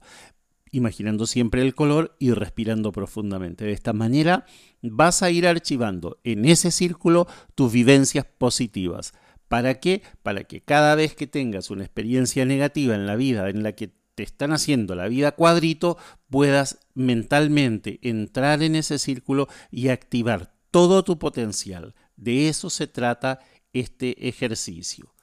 imaginando 0.72 1.28
siempre 1.28 1.62
el 1.62 1.76
color 1.76 2.16
y 2.20 2.32
respirando 2.32 2.92
profundamente. 2.92 3.66
De 3.66 3.72
esta 3.72 3.94
manera 3.94 4.46
vas 4.82 5.24
a 5.24 5.32
ir 5.32 5.48
archivando 5.48 6.20
en 6.24 6.46
ese 6.46 6.72
círculo 6.72 7.28
tus 7.56 7.72
vivencias 7.72 8.26
positivas. 8.38 9.14
¿Para 9.48 9.80
qué? 9.80 10.04
Para 10.24 10.44
que 10.44 10.62
cada 10.62 10.96
vez 10.96 11.16
que 11.16 11.28
tengas 11.28 11.70
una 11.70 11.84
experiencia 11.84 12.46
negativa 12.46 12.96
en 12.96 13.06
la 13.06 13.16
vida 13.16 13.50
en 13.50 13.64
la 13.64 13.74
que 13.74 13.92
te 14.16 14.24
están 14.24 14.52
haciendo 14.52 14.96
la 14.96 15.08
vida 15.08 15.34
cuadrito, 15.34 15.98
puedas 16.30 16.80
mentalmente 16.96 18.00
entrar 18.02 18.64
en 18.64 18.76
ese 18.76 18.98
círculo 18.98 19.48
y 19.70 19.90
activar 19.90 20.56
todo 20.72 21.04
tu 21.04 21.20
potencial. 21.20 21.94
De 22.16 22.50
eso 22.50 22.70
se 22.70 22.88
trata 22.88 23.40
este 23.74 24.28
ejercicio. 24.28 25.14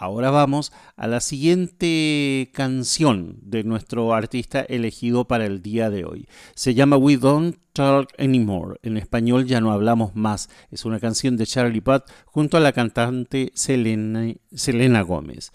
Ahora 0.00 0.30
vamos 0.30 0.72
a 0.96 1.06
la 1.06 1.20
siguiente 1.20 2.50
canción 2.54 3.36
de 3.42 3.64
nuestro 3.64 4.14
artista 4.14 4.60
elegido 4.62 5.26
para 5.26 5.44
el 5.44 5.60
día 5.60 5.90
de 5.90 6.06
hoy. 6.06 6.26
Se 6.54 6.72
llama 6.72 6.96
We 6.96 7.18
Don't 7.18 7.58
Talk 7.74 8.08
Anymore. 8.16 8.78
En 8.82 8.96
español 8.96 9.44
ya 9.44 9.60
no 9.60 9.72
hablamos 9.72 10.16
más. 10.16 10.48
Es 10.70 10.86
una 10.86 11.00
canción 11.00 11.36
de 11.36 11.44
Charlie 11.44 11.82
Puth 11.82 12.04
junto 12.24 12.56
a 12.56 12.60
la 12.60 12.72
cantante 12.72 13.52
Selena, 13.54 14.32
Selena 14.54 15.02
Gómez. 15.02 15.52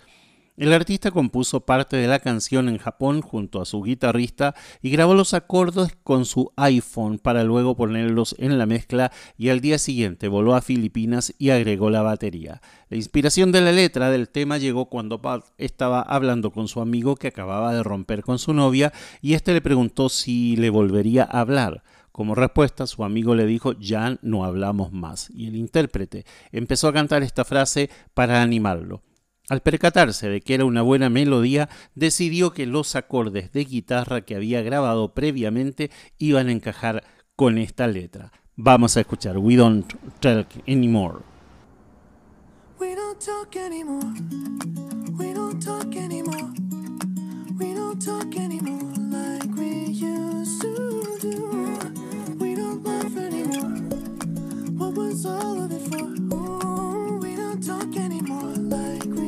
El 0.57 0.71
artista 0.71 1.11
compuso 1.11 1.65
parte 1.65 1.97
de 1.97 2.07
la 2.07 2.19
canción 2.19 2.69
en 2.69 2.77
Japón 2.77 3.19
junto 3.19 3.61
a 3.61 3.65
su 3.65 3.81
guitarrista 3.83 4.55
y 4.81 4.89
grabó 4.89 5.13
los 5.13 5.33
acordes 5.33 5.97
con 6.01 6.23
su 6.23 6.53
iPhone 6.55 7.19
para 7.19 7.43
luego 7.43 7.75
ponerlos 7.75 8.37
en 8.39 8.57
la 8.57 8.65
mezcla 8.65 9.11
y 9.37 9.49
al 9.49 9.59
día 9.59 9.77
siguiente 9.77 10.29
voló 10.29 10.55
a 10.55 10.61
Filipinas 10.61 11.33
y 11.37 11.49
agregó 11.49 11.89
la 11.89 12.03
batería. 12.03 12.61
La 12.87 12.95
inspiración 12.95 13.51
de 13.51 13.59
la 13.59 13.73
letra 13.73 14.09
del 14.11 14.29
tema 14.29 14.57
llegó 14.57 14.85
cuando 14.85 15.21
Pat 15.21 15.43
estaba 15.57 16.01
hablando 16.01 16.51
con 16.51 16.69
su 16.69 16.79
amigo 16.79 17.17
que 17.17 17.27
acababa 17.27 17.73
de 17.73 17.83
romper 17.83 18.23
con 18.23 18.39
su 18.39 18.53
novia 18.53 18.93
y 19.21 19.33
este 19.33 19.53
le 19.53 19.59
preguntó 19.59 20.07
si 20.07 20.55
le 20.55 20.69
volvería 20.69 21.27
a 21.29 21.41
hablar. 21.41 21.83
Como 22.13 22.33
respuesta, 22.33 22.87
su 22.87 23.03
amigo 23.03 23.35
le 23.35 23.45
dijo, 23.45 23.73
ya 23.73 24.17
no 24.21 24.45
hablamos 24.45 24.93
más. 24.93 25.29
Y 25.31 25.47
el 25.47 25.57
intérprete 25.57 26.25
empezó 26.53 26.87
a 26.87 26.93
cantar 26.93 27.23
esta 27.23 27.43
frase 27.43 27.89
para 28.13 28.41
animarlo. 28.41 29.01
Al 29.49 29.61
percatarse 29.61 30.29
de 30.29 30.41
que 30.41 30.55
era 30.55 30.65
una 30.65 30.81
buena 30.81 31.09
melodía, 31.09 31.69
decidió 31.93 32.51
que 32.51 32.65
los 32.65 32.95
acordes 32.95 33.51
de 33.51 33.65
guitarra 33.65 34.21
que 34.21 34.35
había 34.35 34.61
grabado 34.61 35.13
previamente 35.13 35.91
iban 36.17 36.47
a 36.47 36.51
encajar 36.51 37.03
con 37.35 37.57
esta 37.57 37.87
letra. 37.87 38.31
Vamos 38.55 38.95
a 38.97 39.01
escuchar 39.01 39.37
We 39.37 39.55
Don't 39.55 39.93
Talk 40.19 40.47
Anymore. 40.67 41.19
We 42.79 42.95
don't 42.95 43.19
talk 43.19 43.55
anymore. 43.55 44.13
We 45.17 45.33
don't 45.33 45.61
talk 45.61 45.95
anymore. 45.95 46.53
We 47.57 47.73
don't 47.73 48.01
talk 48.01 48.35
anymore 48.35 48.93
like 49.09 49.49
we 49.57 49.85
used 49.91 50.61
to 50.61 51.17
do. 51.21 51.51
We 52.39 52.55
don't 52.55 52.83
laugh 52.83 53.15
anymore. 53.17 53.79
What 54.77 54.95
was 54.95 55.25
all 55.25 55.63
of 55.63 55.71
it 55.71 55.81
for? 55.89 56.05
Ooh, 56.35 57.17
we 57.21 57.35
don't 57.35 57.61
talk 57.65 57.95
anymore 57.95 58.53
like 58.55 59.05
we 59.05 59.24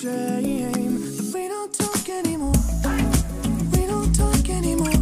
shame 0.00 1.00
that 1.00 1.32
we 1.34 1.48
don't 1.48 1.72
talk 1.72 2.08
anymore. 2.08 2.52
We 3.72 3.86
don't 3.86 4.14
talk 4.14 4.48
anymore. 4.48 4.97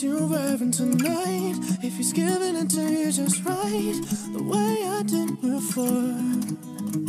You're 0.00 0.26
wearing 0.26 0.70
tonight. 0.70 1.56
If 1.82 1.96
he's 1.96 2.12
giving 2.12 2.54
it 2.54 2.70
to 2.70 2.82
you 2.82 3.10
just 3.10 3.44
right, 3.44 4.00
the 4.32 4.42
way 4.42 4.76
I 4.86 5.02
did 5.02 5.40
before. 5.40 6.14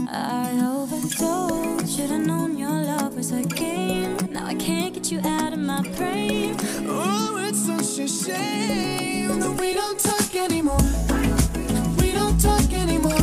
I 0.09 0.49
overdosed. 0.75 1.95
Should've 1.95 2.25
known 2.25 2.57
your 2.57 2.71
love 2.71 3.15
was 3.15 3.31
a 3.31 3.43
game. 3.43 4.17
Now 4.31 4.47
I 4.47 4.55
can't 4.55 4.91
get 4.93 5.11
you 5.11 5.19
out 5.23 5.53
of 5.53 5.59
my 5.59 5.83
brain. 5.97 6.55
Oh, 6.87 7.37
it's 7.47 7.65
such 7.67 7.99
a 7.99 8.07
shame 8.07 9.39
that 9.39 9.55
we 9.59 9.73
don't 9.73 9.99
talk 9.99 10.35
anymore. 10.35 10.77
We 10.81 11.27
don't 11.27 11.47
talk 11.47 11.53
anymore. 11.53 12.01
We 12.01 12.11
don't 12.11 12.39
talk 12.41 12.73
anymore. 12.73 13.22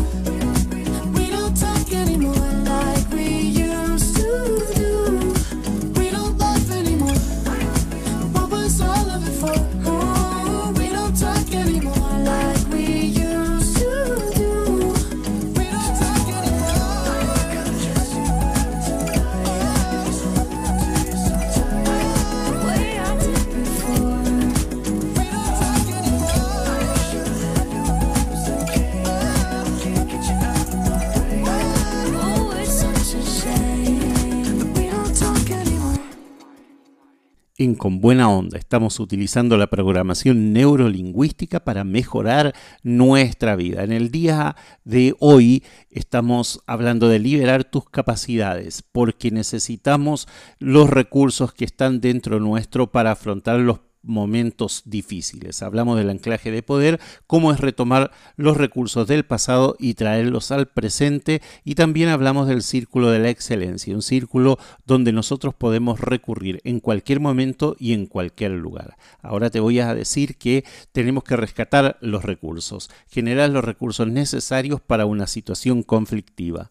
Con 37.76 38.00
buena 38.00 38.30
onda. 38.30 38.56
Estamos 38.56 38.98
utilizando 39.00 39.58
la 39.58 39.66
programación 39.66 40.54
neurolingüística 40.54 41.60
para 41.60 41.84
mejorar 41.84 42.54
nuestra 42.82 43.54
vida. 43.54 43.84
En 43.84 43.92
el 43.92 44.10
día 44.10 44.56
de 44.84 45.14
hoy 45.20 45.62
estamos 45.90 46.62
hablando 46.66 47.10
de 47.10 47.18
liberar 47.18 47.64
tus 47.64 47.84
capacidades 47.84 48.82
porque 48.92 49.30
necesitamos 49.30 50.26
los 50.58 50.88
recursos 50.88 51.52
que 51.52 51.66
están 51.66 52.00
dentro 52.00 52.40
nuestro 52.40 52.90
para 52.90 53.12
afrontar 53.12 53.60
los 53.60 53.80
momentos 54.02 54.82
difíciles. 54.84 55.62
Hablamos 55.62 55.98
del 55.98 56.10
anclaje 56.10 56.50
de 56.50 56.62
poder, 56.62 57.00
cómo 57.26 57.52
es 57.52 57.60
retomar 57.60 58.10
los 58.36 58.56
recursos 58.56 59.06
del 59.06 59.24
pasado 59.24 59.76
y 59.78 59.94
traerlos 59.94 60.50
al 60.50 60.68
presente 60.68 61.42
y 61.64 61.74
también 61.74 62.08
hablamos 62.08 62.48
del 62.48 62.62
círculo 62.62 63.10
de 63.10 63.18
la 63.18 63.30
excelencia, 63.30 63.94
un 63.94 64.02
círculo 64.02 64.58
donde 64.86 65.12
nosotros 65.12 65.54
podemos 65.54 66.00
recurrir 66.00 66.60
en 66.64 66.80
cualquier 66.80 67.20
momento 67.20 67.76
y 67.78 67.92
en 67.92 68.06
cualquier 68.06 68.52
lugar. 68.52 68.96
Ahora 69.22 69.50
te 69.50 69.60
voy 69.60 69.80
a 69.80 69.94
decir 69.94 70.36
que 70.36 70.64
tenemos 70.92 71.24
que 71.24 71.36
rescatar 71.36 71.98
los 72.00 72.24
recursos, 72.24 72.90
generar 73.08 73.50
los 73.50 73.64
recursos 73.64 74.08
necesarios 74.08 74.80
para 74.80 75.06
una 75.06 75.26
situación 75.26 75.82
conflictiva. 75.82 76.70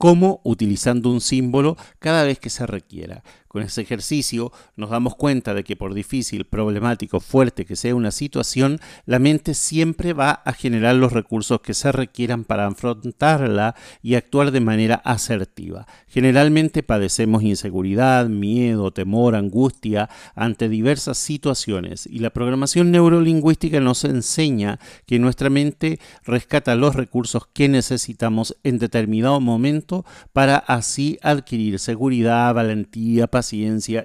¿Cómo? 0.00 0.40
Utilizando 0.44 1.10
un 1.10 1.20
símbolo 1.20 1.76
cada 1.98 2.24
vez 2.24 2.38
que 2.38 2.48
se 2.48 2.66
requiera. 2.66 3.22
Con 3.50 3.64
ese 3.64 3.80
ejercicio 3.80 4.52
nos 4.76 4.90
damos 4.90 5.16
cuenta 5.16 5.54
de 5.54 5.64
que 5.64 5.74
por 5.74 5.92
difícil, 5.92 6.44
problemático, 6.44 7.18
fuerte 7.18 7.64
que 7.64 7.74
sea 7.74 7.96
una 7.96 8.12
situación, 8.12 8.78
la 9.06 9.18
mente 9.18 9.54
siempre 9.54 10.12
va 10.12 10.30
a 10.30 10.52
generar 10.52 10.94
los 10.94 11.12
recursos 11.12 11.60
que 11.60 11.74
se 11.74 11.90
requieran 11.90 12.44
para 12.44 12.68
afrontarla 12.68 13.74
y 14.04 14.14
actuar 14.14 14.52
de 14.52 14.60
manera 14.60 15.02
asertiva. 15.04 15.88
Generalmente 16.06 16.84
padecemos 16.84 17.42
inseguridad, 17.42 18.28
miedo, 18.28 18.92
temor, 18.92 19.34
angustia 19.34 20.08
ante 20.36 20.68
diversas 20.68 21.18
situaciones 21.18 22.06
y 22.06 22.20
la 22.20 22.30
programación 22.30 22.92
neurolingüística 22.92 23.80
nos 23.80 24.04
enseña 24.04 24.78
que 25.06 25.18
nuestra 25.18 25.50
mente 25.50 25.98
rescata 26.22 26.76
los 26.76 26.94
recursos 26.94 27.48
que 27.52 27.68
necesitamos 27.68 28.56
en 28.62 28.78
determinado 28.78 29.40
momento 29.40 30.04
para 30.32 30.56
así 30.56 31.18
adquirir 31.20 31.80
seguridad, 31.80 32.54
valentía, 32.54 33.26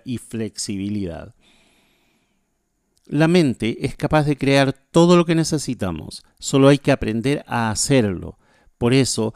y 0.05 0.17
flexibilidad. 0.17 1.35
La 3.05 3.27
mente 3.27 3.85
es 3.85 3.95
capaz 3.95 4.23
de 4.23 4.37
crear 4.37 4.73
todo 4.73 5.15
lo 5.15 5.25
que 5.25 5.35
necesitamos, 5.35 6.23
solo 6.39 6.69
hay 6.69 6.79
que 6.79 6.91
aprender 6.91 7.43
a 7.47 7.69
hacerlo. 7.69 8.39
Por 8.77 8.93
eso, 8.93 9.33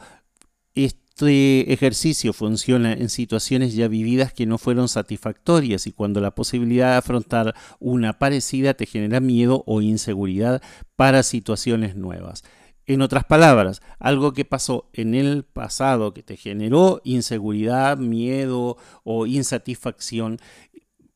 este 0.74 1.72
ejercicio 1.72 2.32
funciona 2.32 2.92
en 2.92 3.08
situaciones 3.08 3.74
ya 3.74 3.86
vividas 3.86 4.32
que 4.32 4.46
no 4.46 4.58
fueron 4.58 4.88
satisfactorias 4.88 5.86
y 5.86 5.92
cuando 5.92 6.20
la 6.20 6.34
posibilidad 6.34 6.92
de 6.92 6.96
afrontar 6.96 7.54
una 7.78 8.18
parecida 8.18 8.74
te 8.74 8.86
genera 8.86 9.20
miedo 9.20 9.62
o 9.66 9.82
inseguridad 9.82 10.62
para 10.96 11.22
situaciones 11.22 11.94
nuevas. 11.94 12.42
En 12.90 13.02
otras 13.02 13.22
palabras, 13.22 13.82
algo 14.00 14.32
que 14.32 14.44
pasó 14.44 14.90
en 14.92 15.14
el 15.14 15.44
pasado 15.44 16.12
que 16.12 16.24
te 16.24 16.36
generó 16.36 17.00
inseguridad, 17.04 17.98
miedo 17.98 18.78
o 19.04 19.26
insatisfacción, 19.26 20.38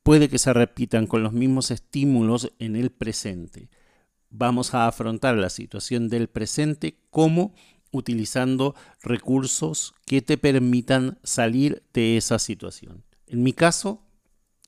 puede 0.05 0.29
que 0.29 0.39
se 0.39 0.53
repitan 0.53 1.09
con 1.09 1.25
los 1.25 1.33
mismos 1.33 1.73
estímulos 1.73 2.53
en 2.61 2.77
el 2.77 2.91
presente. 2.91 3.71
Vamos 4.31 4.73
a 4.73 4.87
afrontar 4.87 5.35
la 5.35 5.51
situación 5.51 6.09
del 6.09 6.29
presente 6.29 7.01
como 7.11 7.55
utilizando 7.91 8.77
recursos 9.03 9.95
que 10.07 10.23
te 10.23 10.39
permitan 10.39 11.19
salir 11.25 11.83
de 11.93 12.17
esa 12.17 12.39
situación. 12.39 13.03
En 13.27 13.43
mi 13.43 13.53
caso, 13.53 14.05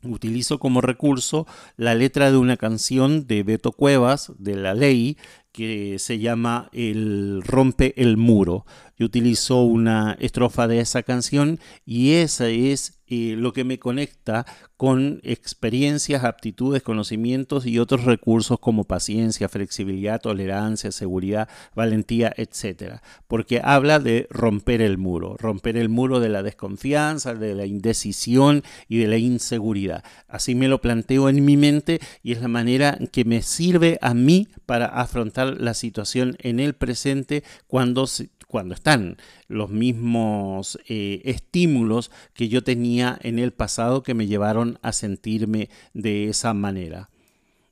utilizo 0.03 0.59
como 0.59 0.81
recurso 0.81 1.47
la 1.77 1.95
letra 1.95 2.31
de 2.31 2.37
una 2.37 2.57
canción 2.57 3.27
de 3.27 3.42
Beto 3.42 3.73
Cuevas, 3.73 4.33
de 4.38 4.57
La 4.57 4.75
Ley, 4.75 5.16
que 5.57 5.99
se 5.99 6.19
llama 6.19 6.69
El 6.73 7.42
rompe 7.42 7.95
el 7.97 8.19
muro. 8.19 8.66
Yo 8.99 9.07
utilizo 9.07 9.62
una 9.62 10.16
estrofa 10.21 10.69
de 10.69 10.81
esa 10.81 11.03
canción 11.03 11.59
y 11.87 12.12
esa 12.12 12.49
es 12.49 13.03
eh, 13.09 13.37
lo 13.38 13.53
que 13.53 13.62
me 13.62 13.79
conecta 13.79 14.47
con 14.77 15.21
experiencias, 15.23 16.25
aptitudes, 16.25 16.83
conocimientos 16.83 17.64
y 17.64 17.79
otros 17.79 18.05
recursos 18.05 18.59
como 18.59 18.85
paciencia, 18.85 19.49
flexibilidad, 19.49 20.21
tolerancia, 20.21 20.90
seguridad, 20.90 21.49
valentía, 21.75 22.33
etc. 22.37 23.01
Porque 23.29 23.61
habla 23.62 24.01
de 24.01 24.27
romper 24.31 24.83
el 24.83 24.99
muro, 24.99 25.37
romper 25.38 25.77
el 25.77 25.88
muro 25.88 26.19
de 26.19 26.31
la 26.31 26.42
desconfianza, 26.42 27.35
de 27.35 27.55
la 27.55 27.64
indecisión 27.64 28.64
y 28.88 28.99
de 28.99 29.07
la 29.07 29.19
inseguridad. 29.19 30.03
Así 30.27 30.55
me 30.55 30.69
lo 30.69 30.81
planteo 30.81 31.29
en 31.29 31.45
mi 31.45 31.57
mente 31.57 32.01
y 32.23 32.33
es 32.33 32.40
la 32.40 32.49
manera 32.49 32.99
que 33.12 33.25
me 33.25 33.42
sirve 33.42 33.99
a 34.03 34.14
mí 34.14 34.49
para 34.66 34.87
afrontar 34.87 35.45
la 35.52 35.74
situación 35.74 36.37
en 36.40 36.61
el 36.61 36.74
presente 36.74 37.44
cuando, 37.66 38.09
cuando 38.46 38.74
están 38.74 39.16
los 39.48 39.70
mismos 39.70 40.78
eh, 40.88 41.22
estímulos 41.24 42.11
que 42.35 42.48
yo 42.48 42.62
tenía 42.62 43.18
en 43.22 43.38
el 43.38 43.52
pasado 43.52 44.02
que 44.02 44.14
me 44.14 44.26
llevaron 44.26 44.78
a 44.82 44.92
sentirme 44.92 45.68
de 45.94 46.28
esa 46.28 46.54
manera. 46.54 47.11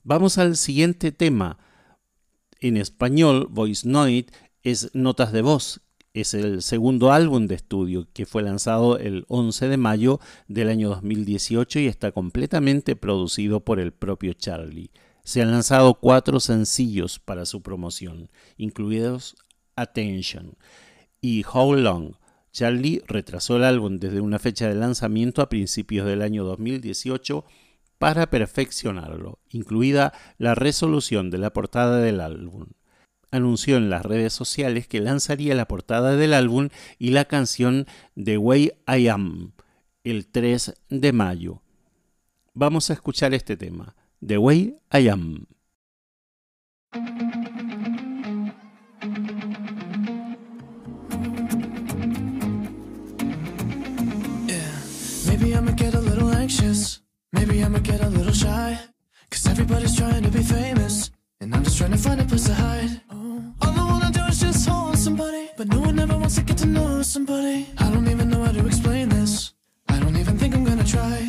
Vamos 0.02 0.38
al 0.38 0.56
siguiente 0.56 1.12
tema. 1.12 1.58
En 2.60 2.76
español, 2.76 3.48
Voice 3.50 3.88
Note 3.88 4.26
es 4.62 4.90
Notas 4.94 5.32
de 5.32 5.42
Voz. 5.42 5.80
Es 6.12 6.32
el 6.32 6.62
segundo 6.62 7.10
álbum 7.10 7.46
de 7.46 7.56
estudio 7.56 8.06
que 8.12 8.24
fue 8.24 8.42
lanzado 8.42 8.98
el 8.98 9.24
11 9.28 9.68
de 9.68 9.76
mayo 9.76 10.20
del 10.46 10.68
año 10.68 10.90
2018 10.90 11.80
y 11.80 11.86
está 11.86 12.12
completamente 12.12 12.94
producido 12.94 13.60
por 13.60 13.80
el 13.80 13.92
propio 13.92 14.32
Charlie. 14.34 14.90
Se 15.24 15.42
han 15.42 15.50
lanzado 15.50 15.94
cuatro 15.94 16.38
sencillos 16.38 17.18
para 17.18 17.46
su 17.46 17.62
promoción, 17.62 18.30
incluidos 18.56 19.36
Attention 19.74 20.56
y 21.20 21.44
How 21.44 21.74
Long. 21.74 22.14
Charlie 22.52 23.02
retrasó 23.06 23.56
el 23.56 23.64
álbum 23.64 23.96
desde 23.96 24.20
una 24.20 24.38
fecha 24.38 24.68
de 24.68 24.74
lanzamiento 24.74 25.42
a 25.42 25.48
principios 25.48 26.06
del 26.06 26.22
año 26.22 26.44
2018 26.44 27.44
para 27.98 28.28
perfeccionarlo, 28.28 29.40
incluida 29.48 30.12
la 30.38 30.54
resolución 30.54 31.30
de 31.30 31.38
la 31.38 31.52
portada 31.52 31.98
del 31.98 32.20
álbum. 32.20 32.66
Anunció 33.30 33.78
en 33.78 33.90
las 33.90 34.04
redes 34.04 34.32
sociales 34.32 34.86
que 34.86 35.00
lanzaría 35.00 35.56
la 35.56 35.66
portada 35.66 36.14
del 36.14 36.34
álbum 36.34 36.68
y 36.98 37.10
la 37.10 37.24
canción 37.24 37.86
The 38.14 38.38
Way 38.38 38.72
I 38.86 39.08
Am 39.08 39.52
el 40.04 40.26
3 40.26 40.74
de 40.90 41.12
mayo. 41.12 41.62
Vamos 42.52 42.90
a 42.90 42.92
escuchar 42.92 43.32
este 43.32 43.56
tema. 43.56 43.96
The 44.26 44.40
Way 44.40 44.72
I 44.90 45.00
Am. 45.00 45.46
Yeah, 54.48 54.72
maybe 55.26 55.54
I'ma 55.54 55.72
get 55.72 55.92
a 55.92 56.00
little 56.00 56.30
anxious. 56.30 57.00
Maybe 57.34 57.62
I'ma 57.62 57.80
get 57.80 58.00
a 58.00 58.08
little 58.08 58.32
shy. 58.32 58.78
Cause 59.30 59.46
everybody's 59.46 59.94
trying 59.94 60.22
to 60.22 60.30
be 60.30 60.42
famous. 60.42 61.10
And 61.42 61.54
I'm 61.54 61.62
just 61.62 61.76
trying 61.76 61.92
to 61.92 61.98
find 61.98 62.18
a 62.22 62.24
place 62.24 62.46
to 62.46 62.54
hide. 62.54 63.02
All 63.10 63.52
I 63.60 63.84
wanna 63.84 64.10
do 64.10 64.22
is 64.24 64.40
just 64.40 64.66
hold 64.66 64.96
somebody. 64.96 65.50
But 65.58 65.68
no 65.68 65.80
one 65.80 65.98
ever 65.98 66.16
wants 66.16 66.36
to 66.36 66.42
get 66.42 66.56
to 66.58 66.66
know 66.66 67.02
somebody. 67.02 67.66
I 67.76 67.90
don't 67.90 68.08
even 68.08 68.30
know 68.30 68.42
how 68.42 68.52
to 68.52 68.66
explain 68.66 69.10
this. 69.10 69.52
I 69.86 69.98
don't 70.00 70.16
even 70.16 70.38
think 70.38 70.54
I'm 70.54 70.64
gonna 70.64 70.82
try. 70.82 71.23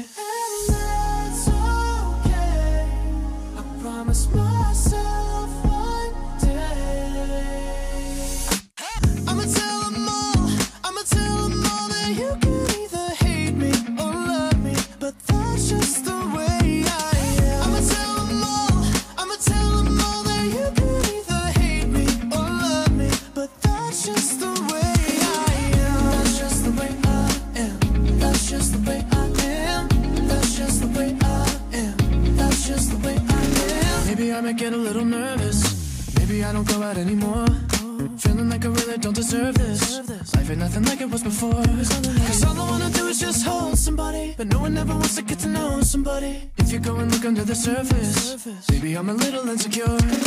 Nothing 41.42 41.58
like 41.58 41.68
it 41.68 41.78
was 41.78 41.90
before. 41.90 42.26
Cause 42.28 42.44
all 42.44 42.62
I 42.62 42.70
wanna 42.70 42.90
do 42.92 43.08
is 43.08 43.20
just 43.20 43.46
hold 43.46 43.78
somebody. 43.78 44.34
But 44.38 44.48
no 44.48 44.60
one 44.60 44.78
ever 44.78 44.94
wants 44.94 45.16
to 45.16 45.22
get 45.22 45.40
to 45.40 45.48
know 45.48 45.82
somebody. 45.82 46.52
If 46.58 46.72
you 46.72 46.80
go 46.80 46.96
and 46.98 47.12
look 47.12 47.26
under 47.26 47.44
the 47.44 47.56
surface, 47.56 48.48
maybe 48.70 48.96
I'm 48.96 49.10
a 49.10 49.14
little 49.14 49.48
insecure. 49.50 50.25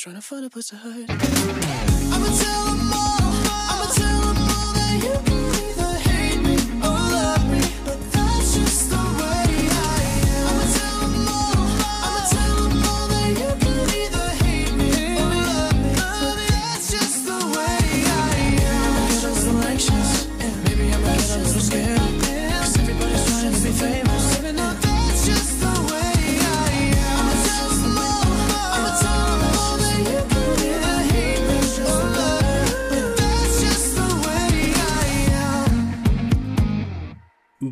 Trying 0.00 0.16
to 0.16 0.22
find 0.22 0.46
a 0.46 0.48
place 0.48 0.68
to 0.68 0.76
hide. 0.76 1.79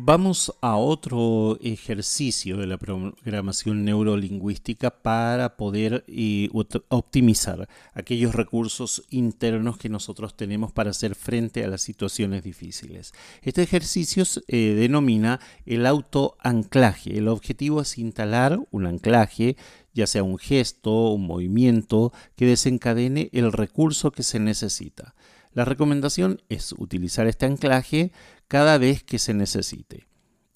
Vamos 0.09 0.51
a 0.61 0.75
otro 0.75 1.59
ejercicio 1.61 2.57
de 2.57 2.65
la 2.65 2.79
programación 2.79 3.85
neurolingüística 3.85 4.89
para 4.89 5.55
poder 5.55 6.03
eh, 6.07 6.49
optimizar 6.87 7.69
aquellos 7.93 8.33
recursos 8.33 9.03
internos 9.11 9.77
que 9.77 9.87
nosotros 9.87 10.35
tenemos 10.35 10.71
para 10.71 10.89
hacer 10.89 11.13
frente 11.13 11.63
a 11.63 11.67
las 11.67 11.83
situaciones 11.83 12.43
difíciles. 12.43 13.13
Este 13.43 13.61
ejercicio 13.61 14.25
se 14.25 14.41
eh, 14.47 14.73
denomina 14.73 15.39
el 15.67 15.85
autoanclaje. 15.85 17.15
El 17.15 17.27
objetivo 17.27 17.79
es 17.79 17.99
instalar 17.99 18.59
un 18.71 18.87
anclaje, 18.87 19.57
ya 19.93 20.07
sea 20.07 20.23
un 20.23 20.39
gesto, 20.39 21.11
un 21.11 21.27
movimiento, 21.27 22.13
que 22.35 22.47
desencadene 22.47 23.29
el 23.31 23.51
recurso 23.51 24.09
que 24.09 24.23
se 24.23 24.39
necesita. 24.39 25.13
La 25.53 25.65
recomendación 25.65 26.41
es 26.49 26.73
utilizar 26.73 27.27
este 27.27 27.45
anclaje 27.45 28.11
cada 28.47 28.77
vez 28.77 29.03
que 29.03 29.19
se 29.19 29.33
necesite. 29.33 30.07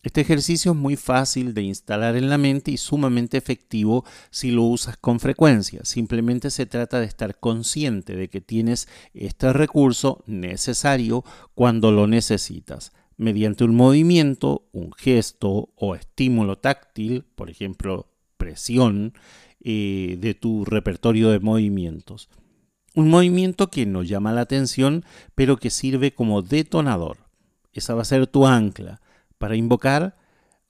Este 0.04 0.20
ejercicio 0.20 0.74
es 0.74 0.78
muy 0.78 0.98
fácil 0.98 1.54
de 1.54 1.62
instalar 1.62 2.18
en 2.18 2.30
la 2.30 2.38
mente 2.38 2.72
y 2.72 2.78
sumamente 2.78 3.38
efectivo 3.38 4.04
si 4.32 4.52
lo 4.52 4.64
usas 4.64 4.98
con 4.98 5.22
frecuencia. 5.22 5.86
Simplemente 5.86 6.50
se 6.50 6.66
trata 6.66 7.00
de 7.00 7.06
estar 7.06 7.40
consciente 7.40 8.14
de 8.16 8.28
que 8.28 8.42
tienes 8.42 8.90
este 9.14 9.54
recurso 9.54 10.22
necesario 10.28 11.24
cuando 11.56 11.94
lo 11.94 12.06
necesitas, 12.06 12.92
mediante 13.16 13.64
un 13.64 13.76
movimiento, 13.76 14.68
un 14.74 14.92
gesto 14.92 15.70
o 15.78 15.96
estímulo 15.96 16.58
táctil, 16.58 17.24
por 17.36 17.50
ejemplo, 17.50 18.10
presión, 18.36 19.14
eh, 19.62 20.18
de 20.20 20.34
tu 20.34 20.66
repertorio 20.66 21.30
de 21.30 21.40
movimientos. 21.40 22.28
Un 22.96 23.10
movimiento 23.10 23.70
que 23.70 23.86
nos 23.86 24.08
llama 24.08 24.34
la 24.34 24.42
atención, 24.42 25.04
pero 25.36 25.58
que 25.58 25.70
sirve 25.70 26.14
como 26.14 26.42
detonador. 26.42 27.18
Esa 27.72 27.96
va 27.96 28.04
a 28.04 28.06
ser 28.06 28.28
tu 28.28 28.46
ancla 28.46 29.02
para 29.38 29.56
invocar 29.56 30.16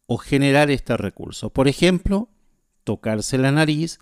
o 0.06 0.18
generar 0.18 0.72
este 0.72 0.96
recurso. 0.96 1.50
Por 1.50 1.68
ejemplo, 1.68 2.30
tocarse 2.84 3.38
la 3.38 3.52
nariz 3.52 4.00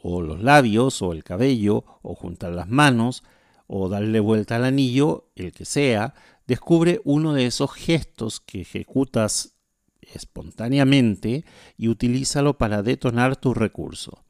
o 0.00 0.22
los 0.22 0.42
labios 0.42 1.02
o 1.02 1.12
el 1.12 1.24
cabello 1.24 1.84
o 2.02 2.14
juntar 2.14 2.52
las 2.52 2.68
manos 2.68 3.22
o 3.66 3.88
darle 3.88 4.20
vuelta 4.20 4.56
al 4.56 4.64
anillo, 4.64 5.30
el 5.36 5.52
que 5.52 5.66
sea, 5.66 6.14
descubre 6.46 7.02
uno 7.04 7.34
de 7.34 7.46
esos 7.46 7.72
gestos 7.72 8.40
que 8.40 8.62
ejecutas 8.62 9.58
espontáneamente 10.00 11.44
y 11.76 11.88
utilízalo 11.88 12.56
para 12.56 12.82
detonar 12.82 13.36
tu 13.36 13.52
recurso. 13.52 14.24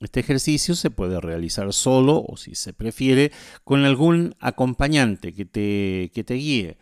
Este 0.00 0.20
ejercicio 0.20 0.74
se 0.74 0.90
puede 0.90 1.20
realizar 1.20 1.72
solo 1.72 2.22
o 2.28 2.36
si 2.36 2.54
se 2.54 2.74
prefiere 2.74 3.32
con 3.64 3.84
algún 3.84 4.34
acompañante 4.40 5.32
que 5.32 5.46
te, 5.46 6.10
que 6.14 6.22
te 6.22 6.34
guíe. 6.34 6.76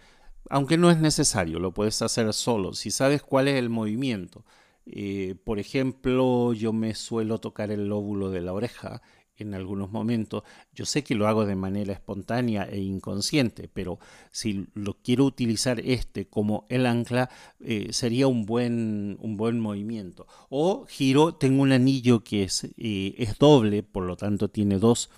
Aunque 0.51 0.77
no 0.77 0.91
es 0.91 0.99
necesario, 0.99 1.61
lo 1.61 1.73
puedes 1.73 2.03
hacer 2.03 2.33
solo 2.33 2.75
si 2.75 2.91
sabes 2.91 3.23
cuál 3.23 3.49
es 3.49 3.55
el 3.57 3.71
movimiento. 3.71 4.45
Eh, 4.87 5.37
por 5.45 5.59
ejemplo, 5.59 6.53
yo 6.53 6.73
me 6.73 6.95
suelo 6.95 7.39
tocar 7.39 7.71
el 7.71 7.89
lóbulo 7.89 8.31
de 8.31 8.41
la 8.41 8.53
oreja 8.53 9.01
en 9.37 9.55
algunos 9.55 9.91
momentos. 9.91 10.43
Yo 10.73 10.87
sé 10.87 11.03
que 11.03 11.15
lo 11.15 11.27
hago 11.27 11.47
de 11.47 11.57
manera 11.57 11.93
espontánea 11.93 12.65
e 12.65 12.81
inconsciente, 12.81 13.69
pero 13.73 13.99
si 14.31 14.67
lo 14.75 14.95
quiero 14.95 15.25
utilizar 15.25 15.81
este 15.81 16.27
como 16.27 16.67
el 16.69 16.87
ancla, 16.87 17.31
eh, 17.61 17.93
sería 17.93 18.27
un 18.27 18.47
buen, 18.47 19.19
un 19.21 19.37
buen 19.37 19.61
movimiento. 19.61 20.27
O 20.49 20.87
giro, 20.87 21.35
tengo 21.35 21.63
un 21.63 21.73
anillo 21.73 22.23
que 22.23 22.45
es, 22.45 22.65
eh, 22.77 23.15
es 23.19 23.39
doble, 23.39 23.83
por 23.83 24.05
lo 24.05 24.17
tanto 24.17 24.49
tiene 24.49 24.79
dos, 24.79 25.11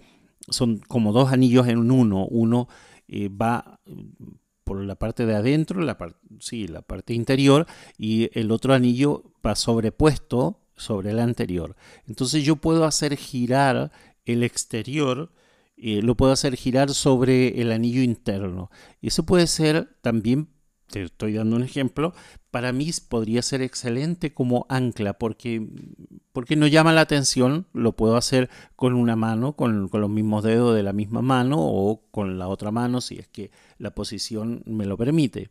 son 0.48 0.78
como 0.78 1.12
dos 1.12 1.32
anillos 1.32 1.68
en 1.68 1.90
uno. 1.90 2.26
Uno 2.26 2.68
eh, 3.08 3.28
va 3.28 3.80
por 4.64 4.82
la 4.82 4.96
parte 4.96 5.26
de 5.26 5.34
adentro, 5.36 5.80
la, 5.80 5.96
par 5.96 6.16
sí, 6.40 6.66
la 6.66 6.82
parte 6.82 7.14
interior, 7.14 7.66
y 7.96 8.30
el 8.38 8.50
otro 8.50 8.74
anillo 8.74 9.22
va 9.44 9.54
sobrepuesto 9.54 10.58
sobre 10.76 11.10
el 11.10 11.20
anterior. 11.20 11.76
Entonces 12.06 12.44
yo 12.44 12.56
puedo 12.56 12.84
hacer 12.84 13.16
girar 13.16 13.90
el 14.26 14.42
exterior, 14.42 15.32
eh, 15.76 16.02
lo 16.02 16.16
puedo 16.16 16.32
hacer 16.32 16.56
girar 16.56 16.90
sobre 16.90 17.60
el 17.60 17.72
anillo 17.72 18.02
interno. 18.02 18.70
Eso 19.02 19.24
puede 19.24 19.46
ser 19.46 19.96
también, 20.02 20.48
te 20.88 21.02
estoy 21.02 21.34
dando 21.34 21.56
un 21.56 21.62
ejemplo, 21.62 22.14
para 22.50 22.72
mí 22.72 22.90
podría 23.08 23.42
ser 23.42 23.62
excelente 23.62 24.32
como 24.32 24.66
ancla 24.68 25.18
porque, 25.18 25.66
porque 26.32 26.56
no 26.56 26.66
llama 26.66 26.92
la 26.92 27.02
atención, 27.02 27.66
lo 27.72 27.96
puedo 27.96 28.16
hacer 28.16 28.48
con 28.76 28.94
una 28.94 29.16
mano, 29.16 29.54
con, 29.54 29.88
con 29.88 30.00
los 30.00 30.10
mismos 30.10 30.44
dedos 30.44 30.74
de 30.74 30.82
la 30.82 30.92
misma 30.92 31.22
mano 31.22 31.56
o 31.58 32.02
con 32.10 32.38
la 32.38 32.48
otra 32.48 32.70
mano 32.70 33.00
si 33.00 33.18
es 33.18 33.28
que 33.28 33.50
la 33.78 33.94
posición 33.94 34.62
me 34.66 34.86
lo 34.86 34.96
permite. 34.96 35.50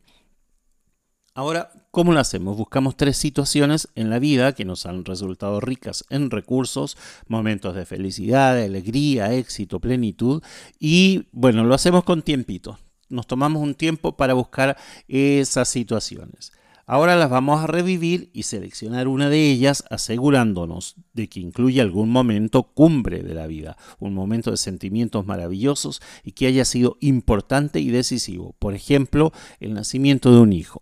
Ahora, 1.38 1.70
¿cómo 1.92 2.14
lo 2.14 2.22
hacemos? 2.22 2.56
Buscamos 2.56 2.96
tres 2.96 3.18
situaciones 3.18 3.90
en 3.96 4.10
la 4.10 4.20
vida 4.20 4.54
que 4.54 4.64
nos 4.64 4.86
han 4.86 5.04
resultado 5.04 5.60
ricas 5.60 6.06
en 6.10 6.32
recursos, 6.32 6.96
momentos 7.28 7.76
de 7.76 7.86
felicidad, 7.86 8.58
alegría, 8.58 9.34
éxito, 9.34 9.82
plenitud, 9.82 10.42
y 10.80 11.28
bueno, 11.34 11.66
lo 11.66 11.76
hacemos 11.76 12.06
con 12.06 12.22
tiempito. 12.22 12.80
Nos 13.10 13.28
tomamos 13.28 13.62
un 13.62 13.76
tiempo 13.76 14.16
para 14.16 14.34
buscar 14.34 14.78
esas 15.10 15.68
situaciones. 15.68 16.54
Ahora 16.86 17.18
las 17.18 17.30
vamos 17.30 17.62
a 17.62 17.68
revivir 17.68 18.30
y 18.32 18.44
seleccionar 18.44 19.10
una 19.10 19.28
de 19.28 19.52
ellas 19.52 19.84
asegurándonos 19.90 20.96
de 21.12 21.28
que 21.28 21.42
incluya 21.42 21.84
algún 21.84 22.12
momento 22.12 22.64
cumbre 22.64 23.24
de 23.24 23.34
la 23.34 23.46
vida, 23.46 23.76
un 24.00 24.14
momento 24.14 24.52
de 24.52 24.58
sentimientos 24.58 25.26
maravillosos 25.26 26.02
y 26.24 26.32
que 26.32 26.48
haya 26.48 26.64
sido 26.64 26.96
importante 27.02 27.82
y 27.82 27.90
decisivo. 27.90 28.56
Por 28.58 28.74
ejemplo, 28.74 29.34
el 29.60 29.74
nacimiento 29.74 30.32
de 30.32 30.40
un 30.40 30.54
hijo 30.54 30.80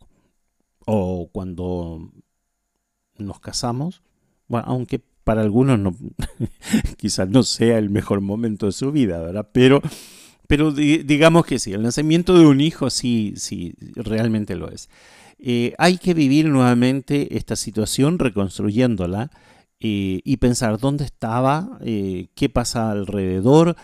o 0.86 1.30
cuando 1.32 2.12
nos 3.18 3.40
casamos, 3.40 4.02
bueno, 4.48 4.66
aunque 4.68 5.00
para 5.24 5.42
algunos 5.42 5.80
no, 5.80 5.96
quizás 6.98 7.30
no 7.30 7.44
sea 7.44 7.78
el 7.78 7.90
mejor 7.90 8.22
momento 8.22 8.66
de 8.66 8.72
su 8.72 8.92
vida, 8.92 9.20
¿verdad? 9.20 9.50
Pero, 9.54 9.82
pero 10.48 10.72
di- 10.72 11.00
digamos 11.04 11.46
que 11.46 11.60
sí, 11.60 11.74
el 11.74 11.84
nacimiento 11.84 12.38
de 12.38 12.46
un 12.46 12.62
hijo 12.62 12.90
sí, 12.90 13.34
sí, 13.38 13.76
realmente 13.96 14.56
lo 14.56 14.70
es. 14.70 14.90
Eh, 15.40 15.74
hay 15.78 15.98
que 15.98 16.14
vivir 16.14 16.48
nuevamente 16.48 17.38
esta 17.38 17.56
situación 17.56 18.20
reconstruyéndola 18.20 19.32
eh, 19.80 20.22
y 20.24 20.38
pensar 20.38 20.80
dónde 20.80 21.06
estaba, 21.06 21.80
eh, 21.84 22.28
qué 22.36 22.50
pasa 22.50 22.92
alrededor, 22.92 23.76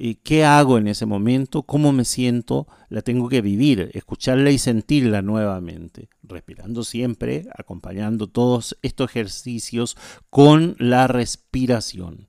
eh, 0.00 0.14
qué 0.22 0.44
hago 0.44 0.78
en 0.78 0.86
ese 0.86 1.06
momento, 1.06 1.64
cómo 1.64 1.90
me 1.90 2.04
siento, 2.04 2.68
la 2.88 3.02
tengo 3.02 3.28
que 3.28 3.40
vivir, 3.40 3.90
escucharla 3.94 4.52
y 4.52 4.58
sentirla 4.58 5.22
nuevamente, 5.22 6.08
respirando 6.22 6.84
siempre, 6.84 7.48
acompañando 7.52 8.28
todos 8.28 8.78
estos 8.82 9.10
ejercicios 9.10 9.96
con 10.30 10.76
la 10.78 11.08
respiración. 11.08 12.28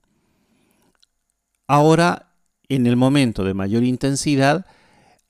Ahora, 1.68 2.34
en 2.68 2.88
el 2.88 2.96
momento 2.96 3.44
de 3.44 3.54
mayor 3.54 3.84
intensidad, 3.84 4.66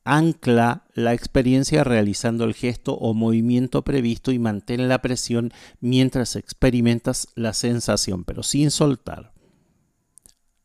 ancla 0.05 0.86
la 0.95 1.12
experiencia 1.12 1.84
realizando 1.84 2.45
el 2.45 2.55
gesto 2.55 2.95
o 2.95 3.12
movimiento 3.12 3.84
previsto 3.84 4.32
y 4.32 4.38
mantén 4.38 4.88
la 4.88 5.03
presión 5.03 5.53
mientras 5.80 6.36
experimentas 6.36 7.28
la 7.34 7.53
sensación, 7.53 8.24
pero 8.24 8.43
sin 8.43 8.70
soltar. 8.70 9.34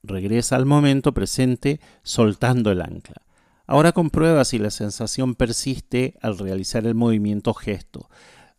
Regresa 0.08 0.56
al 0.56 0.66
momento 0.66 1.14
presente 1.14 1.80
soltando 2.04 2.72
el 2.72 2.82
ancla. 2.82 3.22
Ahora 3.68 3.92
comprueba 3.92 4.46
si 4.46 4.60
la 4.60 4.70
sensación 4.70 5.34
persiste 5.34 6.16
al 6.22 6.38
realizar 6.38 6.86
el 6.86 6.94
movimiento 6.94 7.54
gesto. 7.54 8.10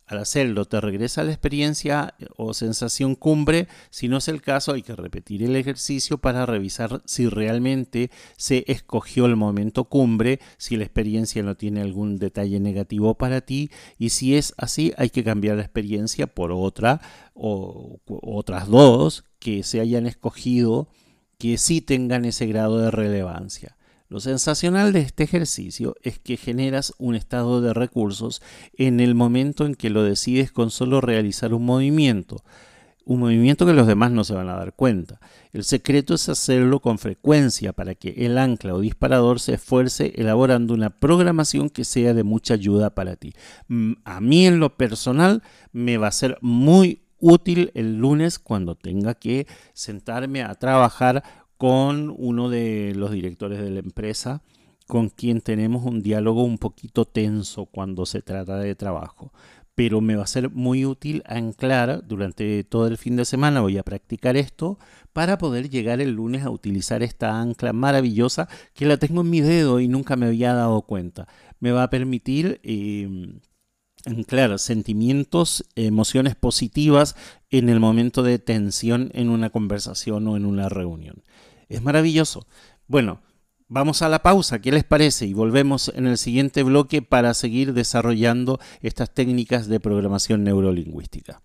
al 0.09 0.19
hacerlo 0.19 0.63
te 0.63 0.79
regresa 0.79 1.23
la 1.25 1.31
experiencia 1.31 2.15
o 2.37 2.53
sensación 2.53 3.15
cumbre. 3.15 3.67
Si 3.89 4.07
no 4.07 4.17
es 4.17 4.29
el 4.29 4.41
caso, 4.41 4.71
hay 4.71 4.81
que 4.81 4.95
repetir 4.95 5.43
el 5.43 5.53
ejercicio 5.57 6.17
para 6.17 6.45
revisar 6.45 7.01
si 7.03 7.27
realmente 7.27 8.09
se 8.37 8.63
escogió 8.67 9.25
el 9.25 9.35
momento 9.35 9.83
cumbre, 9.83 10.39
si 10.57 10.77
la 10.77 10.85
experiencia 10.85 11.43
no 11.43 11.55
tiene 11.55 11.81
algún 11.81 12.19
detalle 12.19 12.61
negativo 12.61 13.15
para 13.15 13.41
ti 13.41 13.69
y 13.99 14.09
si 14.09 14.35
es 14.37 14.53
así, 14.57 14.93
hay 14.97 15.09
que 15.09 15.25
cambiar 15.25 15.57
la 15.57 15.63
experiencia 15.63 16.25
por 16.25 16.53
otra 16.53 17.01
o 17.33 17.99
otras 18.07 18.69
dos 18.69 19.25
que 19.39 19.63
se 19.63 19.81
hayan 19.81 20.07
escogido 20.07 20.87
que 21.37 21.57
sí 21.57 21.81
tengan 21.81 22.25
ese 22.25 22.47
grado 22.47 22.79
de 22.79 22.91
relevancia. 22.91 23.77
Lo 24.09 24.19
sensacional 24.21 24.93
de 24.93 25.01
este 25.01 25.23
ejercicio 25.23 25.95
es 26.01 26.17
que 26.17 26.37
generas 26.37 26.93
un 26.97 27.15
estado 27.15 27.59
de 27.61 27.73
recursos 27.73 28.41
en 28.77 29.01
el 29.01 29.15
momento 29.15 29.65
en 29.65 29.75
que 29.75 29.89
lo 29.89 30.03
decides 30.03 30.51
con 30.51 30.71
solo 30.71 31.01
realizar 31.01 31.53
un 31.53 31.65
movimiento. 31.65 32.43
Un 33.03 33.19
movimiento 33.19 33.65
que 33.65 33.73
los 33.73 33.87
demás 33.87 34.11
no 34.11 34.23
se 34.23 34.33
van 34.33 34.49
a 34.49 34.55
dar 34.55 34.73
cuenta. 34.73 35.19
El 35.51 35.63
secreto 35.63 36.13
es 36.13 36.27
hacerlo 36.29 36.79
con 36.79 36.99
frecuencia 36.99 37.73
para 37.73 37.95
que 37.95 38.09
el 38.17 38.37
ancla 38.37 38.73
o 38.73 38.79
disparador 38.79 39.39
se 39.39 39.55
esfuerce 39.55 40.13
elaborando 40.15 40.73
una 40.73 40.89
programación 40.89 41.69
que 41.69 41.85
sea 41.85 42.13
de 42.13 42.23
mucha 42.23 42.53
ayuda 42.53 42.95
para 42.95 43.15
ti. 43.17 43.33
Mm, 43.67 43.93
A 44.05 44.21
mí 44.21 44.47
en 44.47 44.59
lo 44.59 44.77
personal 44.77 45.43
me 45.73 45.97
va 45.97 46.07
a 46.07 46.11
ser 46.11 46.37
muy 46.41 47.06
útil 47.19 47.71
el 47.73 47.97
lunes 47.97 48.39
cuando 48.39 48.75
tenga 48.75 49.15
que 49.15 49.47
sentarme 49.73 50.43
a 50.43 50.55
trabajar 50.55 51.23
con 51.57 52.13
uno 52.17 52.49
de 52.49 52.93
los 52.95 53.11
directores 53.11 53.59
de 53.59 53.71
la 53.71 53.79
empresa 53.79 54.41
con 54.87 55.09
quien 55.09 55.41
tenemos 55.41 55.85
un 55.85 56.01
diálogo 56.01 56.43
un 56.43 56.57
poquito 56.57 57.05
tenso 57.05 57.65
cuando 57.65 58.05
se 58.05 58.21
trata 58.21 58.57
de 58.57 58.73
trabajo. 58.73 59.33
Pero 59.75 60.01
me 60.01 60.15
va 60.15 60.23
a 60.23 60.27
ser 60.27 60.49
muy 60.49 60.85
útil 60.85 61.21
anclar 61.27 62.07
durante 62.07 62.63
todo 62.63 62.87
el 62.87 62.97
fin 62.97 63.15
de 63.15 63.25
semana, 63.25 63.61
voy 63.61 63.77
a 63.77 63.83
practicar 63.83 64.35
esto 64.37 64.79
para 65.13 65.37
poder 65.37 65.69
llegar 65.69 66.01
el 66.01 66.11
lunes 66.11 66.43
a 66.43 66.49
utilizar 66.49 67.03
esta 67.03 67.39
ancla 67.39 67.73
maravillosa 67.73 68.47
que 68.73 68.87
la 68.87 68.97
tengo 68.97 69.21
en 69.21 69.29
mi 69.29 69.41
dedo 69.41 69.79
y 69.79 69.87
nunca 69.87 70.15
me 70.15 70.27
había 70.27 70.53
dado 70.53 70.81
cuenta. 70.83 71.27
Me 71.59 71.71
va 71.71 71.83
a 71.83 71.89
permitir 71.89 72.59
eh, 72.63 73.39
anclar 74.07 74.57
sentimientos, 74.59 75.65
emociones 75.75 76.35
positivas 76.35 77.15
en 77.49 77.69
el 77.69 77.79
momento 77.79 78.23
de 78.23 78.39
tensión 78.39 79.11
en 79.13 79.29
una 79.29 79.49
conversación 79.49 80.27
o 80.27 80.37
en 80.37 80.45
una 80.45 80.69
reunión. 80.69 81.23
Es 81.69 81.81
maravilloso. 81.81 82.47
Bueno, 82.87 83.21
vamos 83.67 84.01
a 84.01 84.09
la 84.09 84.23
pausa, 84.23 84.59
¿qué 84.59 84.71
les 84.71 84.83
parece? 84.83 85.25
Y 85.25 85.33
volvemos 85.33 85.91
en 85.95 86.07
el 86.07 86.17
siguiente 86.17 86.63
bloque 86.63 87.01
para 87.01 87.33
seguir 87.33 87.73
desarrollando 87.73 88.59
estas 88.81 89.13
técnicas 89.13 89.67
de 89.67 89.79
programación 89.79 90.43
neurolingüística. 90.43 91.41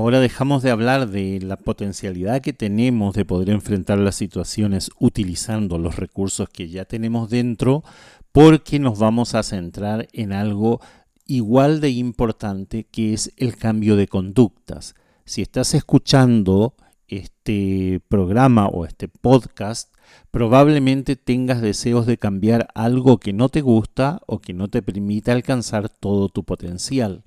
Ahora 0.00 0.18
dejamos 0.18 0.62
de 0.62 0.70
hablar 0.70 1.10
de 1.10 1.40
la 1.42 1.58
potencialidad 1.58 2.40
que 2.40 2.54
tenemos 2.54 3.14
de 3.14 3.26
poder 3.26 3.50
enfrentar 3.50 3.98
las 3.98 4.14
situaciones 4.14 4.90
utilizando 4.98 5.76
los 5.76 5.96
recursos 5.96 6.48
que 6.48 6.70
ya 6.70 6.86
tenemos 6.86 7.28
dentro, 7.28 7.84
porque 8.32 8.78
nos 8.78 8.98
vamos 8.98 9.34
a 9.34 9.42
centrar 9.42 10.08
en 10.14 10.32
algo 10.32 10.80
igual 11.26 11.82
de 11.82 11.90
importante 11.90 12.84
que 12.84 13.12
es 13.12 13.34
el 13.36 13.58
cambio 13.58 13.94
de 13.94 14.08
conductas. 14.08 14.94
Si 15.26 15.42
estás 15.42 15.74
escuchando 15.74 16.72
este 17.06 18.00
programa 18.08 18.68
o 18.68 18.86
este 18.86 19.06
podcast, 19.06 19.94
probablemente 20.30 21.14
tengas 21.14 21.60
deseos 21.60 22.06
de 22.06 22.16
cambiar 22.16 22.68
algo 22.74 23.18
que 23.18 23.34
no 23.34 23.50
te 23.50 23.60
gusta 23.60 24.22
o 24.26 24.38
que 24.38 24.54
no 24.54 24.68
te 24.68 24.80
permite 24.80 25.30
alcanzar 25.30 25.90
todo 25.90 26.30
tu 26.30 26.42
potencial. 26.42 27.22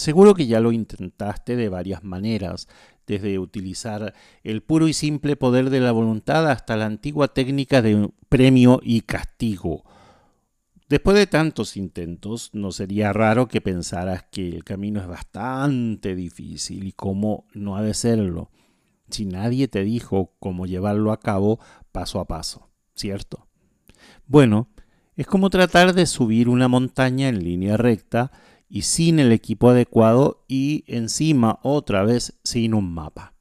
Seguro 0.00 0.32
que 0.32 0.46
ya 0.46 0.60
lo 0.60 0.72
intentaste 0.72 1.56
de 1.56 1.68
varias 1.68 2.02
maneras, 2.02 2.68
desde 3.06 3.38
utilizar 3.38 4.14
el 4.42 4.62
puro 4.62 4.88
y 4.88 4.94
simple 4.94 5.36
poder 5.36 5.68
de 5.68 5.80
la 5.80 5.92
voluntad 5.92 6.50
hasta 6.50 6.74
la 6.74 6.86
antigua 6.86 7.28
técnica 7.28 7.82
de 7.82 8.08
premio 8.30 8.80
y 8.82 9.02
castigo. 9.02 9.84
Después 10.88 11.18
de 11.18 11.26
tantos 11.26 11.76
intentos, 11.76 12.48
no 12.54 12.72
sería 12.72 13.12
raro 13.12 13.46
que 13.46 13.60
pensaras 13.60 14.24
que 14.32 14.48
el 14.48 14.64
camino 14.64 15.00
es 15.00 15.06
bastante 15.06 16.14
difícil 16.14 16.86
y 16.86 16.92
cómo 16.92 17.44
no 17.52 17.76
ha 17.76 17.82
de 17.82 17.92
serlo, 17.92 18.50
si 19.10 19.26
nadie 19.26 19.68
te 19.68 19.84
dijo 19.84 20.32
cómo 20.38 20.64
llevarlo 20.64 21.12
a 21.12 21.20
cabo 21.20 21.60
paso 21.92 22.20
a 22.20 22.24
paso, 22.26 22.70
¿cierto? 22.94 23.48
Bueno, 24.26 24.70
es 25.14 25.26
como 25.26 25.50
tratar 25.50 25.92
de 25.92 26.06
subir 26.06 26.48
una 26.48 26.68
montaña 26.68 27.28
en 27.28 27.44
línea 27.44 27.76
recta 27.76 28.32
y 28.70 28.82
sin 28.82 29.18
el 29.18 29.32
equipo 29.32 29.68
adecuado 29.68 30.44
y 30.48 30.84
encima 30.86 31.58
otra 31.62 32.04
vez 32.04 32.38
sin 32.44 32.72
un 32.72 32.94
mapa. 32.94 33.34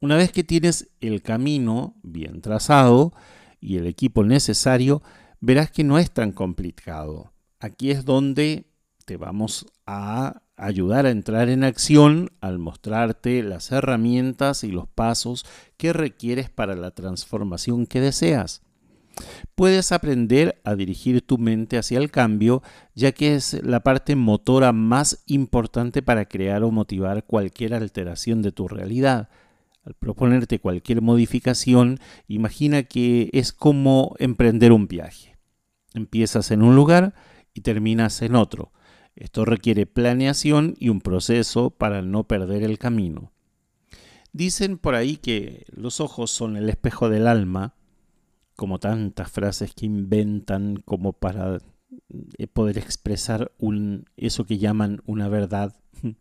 Una 0.00 0.16
vez 0.16 0.32
que 0.32 0.42
tienes 0.42 0.88
el 1.00 1.22
camino 1.22 1.94
bien 2.02 2.40
trazado 2.40 3.12
y 3.60 3.76
el 3.76 3.86
equipo 3.86 4.24
necesario, 4.24 5.02
verás 5.40 5.70
que 5.70 5.84
no 5.84 5.98
es 5.98 6.10
tan 6.10 6.32
complicado. 6.32 7.32
Aquí 7.60 7.90
es 7.90 8.04
donde 8.04 8.72
te 9.04 9.18
vamos 9.18 9.66
a 9.86 10.42
ayudar 10.56 11.06
a 11.06 11.10
entrar 11.10 11.50
en 11.50 11.62
acción 11.62 12.30
al 12.40 12.58
mostrarte 12.58 13.42
las 13.42 13.70
herramientas 13.70 14.64
y 14.64 14.70
los 14.70 14.88
pasos 14.88 15.44
que 15.76 15.92
requieres 15.92 16.48
para 16.48 16.74
la 16.74 16.92
transformación 16.92 17.86
que 17.86 18.00
deseas. 18.00 18.62
Puedes 19.54 19.92
aprender 19.92 20.60
a 20.64 20.74
dirigir 20.74 21.22
tu 21.22 21.38
mente 21.38 21.78
hacia 21.78 21.98
el 21.98 22.10
cambio, 22.10 22.62
ya 22.94 23.12
que 23.12 23.34
es 23.34 23.60
la 23.64 23.80
parte 23.80 24.16
motora 24.16 24.72
más 24.72 25.22
importante 25.26 26.02
para 26.02 26.26
crear 26.26 26.62
o 26.62 26.70
motivar 26.70 27.24
cualquier 27.24 27.74
alteración 27.74 28.42
de 28.42 28.52
tu 28.52 28.68
realidad. 28.68 29.28
Al 29.84 29.94
proponerte 29.94 30.60
cualquier 30.60 31.02
modificación, 31.02 31.98
imagina 32.26 32.82
que 32.82 33.30
es 33.32 33.52
como 33.52 34.14
emprender 34.18 34.72
un 34.72 34.86
viaje. 34.86 35.36
Empiezas 35.94 36.50
en 36.50 36.62
un 36.62 36.76
lugar 36.76 37.14
y 37.54 37.62
terminas 37.62 38.20
en 38.22 38.36
otro. 38.36 38.72
Esto 39.16 39.44
requiere 39.44 39.86
planeación 39.86 40.74
y 40.78 40.90
un 40.90 41.00
proceso 41.00 41.70
para 41.70 42.02
no 42.02 42.24
perder 42.28 42.62
el 42.62 42.78
camino. 42.78 43.32
Dicen 44.32 44.78
por 44.78 44.94
ahí 44.94 45.16
que 45.16 45.64
los 45.70 46.00
ojos 46.00 46.30
son 46.30 46.56
el 46.56 46.68
espejo 46.68 47.08
del 47.08 47.26
alma 47.26 47.74
como 48.58 48.80
tantas 48.80 49.30
frases 49.30 49.72
que 49.72 49.86
inventan 49.86 50.82
como 50.84 51.12
para 51.12 51.58
eh, 52.38 52.48
poder 52.48 52.76
expresar 52.76 53.52
un, 53.56 54.06
eso 54.16 54.46
que 54.46 54.58
llaman 54.58 55.00
una 55.06 55.28
verdad. 55.28 55.76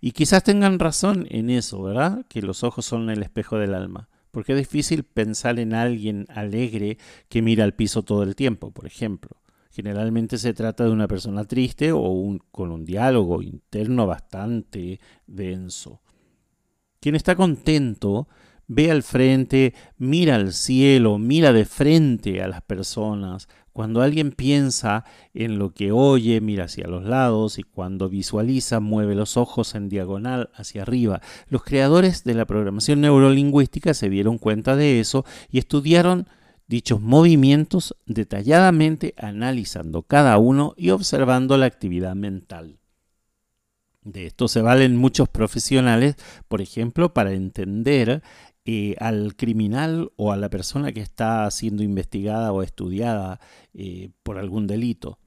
Y 0.00 0.12
quizás 0.12 0.44
tengan 0.44 0.78
razón 0.78 1.26
en 1.30 1.50
eso, 1.50 1.82
¿verdad? 1.82 2.24
Que 2.28 2.42
los 2.42 2.62
ojos 2.62 2.86
son 2.86 3.10
el 3.10 3.24
espejo 3.24 3.58
del 3.58 3.74
alma. 3.74 4.08
Porque 4.30 4.52
es 4.52 4.58
difícil 4.58 5.02
pensar 5.02 5.58
en 5.58 5.74
alguien 5.74 6.26
alegre 6.28 6.96
que 7.28 7.42
mira 7.42 7.64
al 7.64 7.74
piso 7.74 8.04
todo 8.04 8.22
el 8.22 8.36
tiempo, 8.36 8.70
por 8.70 8.86
ejemplo. 8.86 9.42
Generalmente 9.72 10.38
se 10.38 10.54
trata 10.54 10.84
de 10.84 10.90
una 10.90 11.08
persona 11.08 11.44
triste 11.44 11.90
o 11.90 12.02
un, 12.02 12.38
con 12.52 12.70
un 12.70 12.84
diálogo 12.84 13.42
interno 13.42 14.06
bastante 14.06 15.00
denso. 15.26 16.02
Quien 17.00 17.16
está 17.16 17.34
contento 17.34 18.28
ve 18.72 18.92
al 18.92 19.02
frente, 19.02 19.74
mira 19.98 20.36
al 20.36 20.52
cielo, 20.52 21.18
mira 21.18 21.52
de 21.52 21.64
frente 21.64 22.40
a 22.40 22.46
las 22.46 22.62
personas. 22.62 23.48
Cuando 23.72 24.00
alguien 24.00 24.30
piensa 24.30 25.04
en 25.34 25.58
lo 25.58 25.74
que 25.74 25.90
oye, 25.90 26.40
mira 26.40 26.66
hacia 26.66 26.86
los 26.86 27.04
lados 27.04 27.58
y 27.58 27.64
cuando 27.64 28.08
visualiza, 28.08 28.78
mueve 28.78 29.16
los 29.16 29.36
ojos 29.36 29.74
en 29.74 29.88
diagonal 29.88 30.50
hacia 30.54 30.82
arriba. 30.82 31.20
Los 31.48 31.64
creadores 31.64 32.22
de 32.22 32.34
la 32.34 32.46
programación 32.46 33.00
neurolingüística 33.00 33.92
se 33.92 34.08
dieron 34.08 34.38
cuenta 34.38 34.76
de 34.76 35.00
eso 35.00 35.24
y 35.50 35.58
estudiaron 35.58 36.28
dichos 36.68 37.00
movimientos 37.00 37.96
detalladamente 38.06 39.14
analizando 39.16 40.02
cada 40.02 40.38
uno 40.38 40.74
y 40.76 40.90
observando 40.90 41.56
la 41.56 41.66
actividad 41.66 42.14
mental. 42.14 42.80
De 44.02 44.26
esto 44.26 44.48
se 44.48 44.62
valen 44.62 44.96
muchos 44.96 45.28
profesionales, 45.28 46.16
por 46.48 46.62
ejemplo, 46.62 47.12
para 47.12 47.32
entender 47.32 48.22
eh, 48.64 48.94
al 48.98 49.36
criminal 49.36 50.12
o 50.16 50.32
a 50.32 50.36
la 50.36 50.50
persona 50.50 50.92
que 50.92 51.00
está 51.00 51.50
siendo 51.50 51.82
investigada 51.82 52.52
o 52.52 52.62
estudiada 52.62 53.40
eh, 53.74 54.10
por 54.22 54.38
algún 54.38 54.66
delito. 54.66 55.18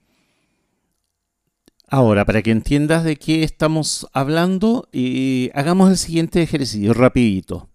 Ahora, 1.88 2.25
para 2.25 2.41
que 2.41 2.51
entiendas 2.51 3.03
de 3.03 3.17
qué 3.17 3.43
estamos 3.43 4.07
hablando, 4.13 4.89
eh, 4.93 5.51
hagamos 5.53 5.91
el 5.91 5.97
siguiente 5.97 6.41
ejercicio 6.41 6.93
rapidito. 6.93 7.69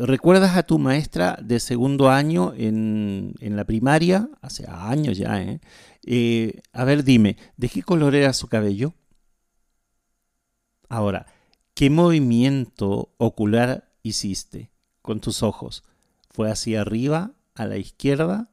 ¿Recuerdas 0.00 0.56
a 0.56 0.64
tu 0.64 0.78
maestra 0.78 1.38
de 1.42 1.58
segundo 1.60 2.08
año 2.10 2.54
en, 2.56 3.34
en 3.40 3.56
la 3.56 3.64
primaria? 3.64 4.28
Hace 4.40 4.64
años 4.68 5.16
ya. 5.18 5.60
Eh, 6.04 6.60
A 6.72 6.84
ver, 6.84 7.04
dime, 7.04 7.36
¿de 7.56 7.68
qué 7.68 7.82
color 7.82 8.14
era 8.14 8.32
su 8.32 8.48
cabello? 8.48 8.94
Ahora, 10.88 11.26
¿qué 11.74 11.88
movimiento 11.90 13.14
ocular 13.16 13.92
hiciste 14.02 14.71
con 15.02 15.20
tus 15.20 15.42
ojos? 15.42 15.84
¿Fue 16.30 16.50
hacia 16.50 16.80
arriba, 16.80 17.32
a 17.54 17.66
la 17.66 17.76
izquierda? 17.76 18.48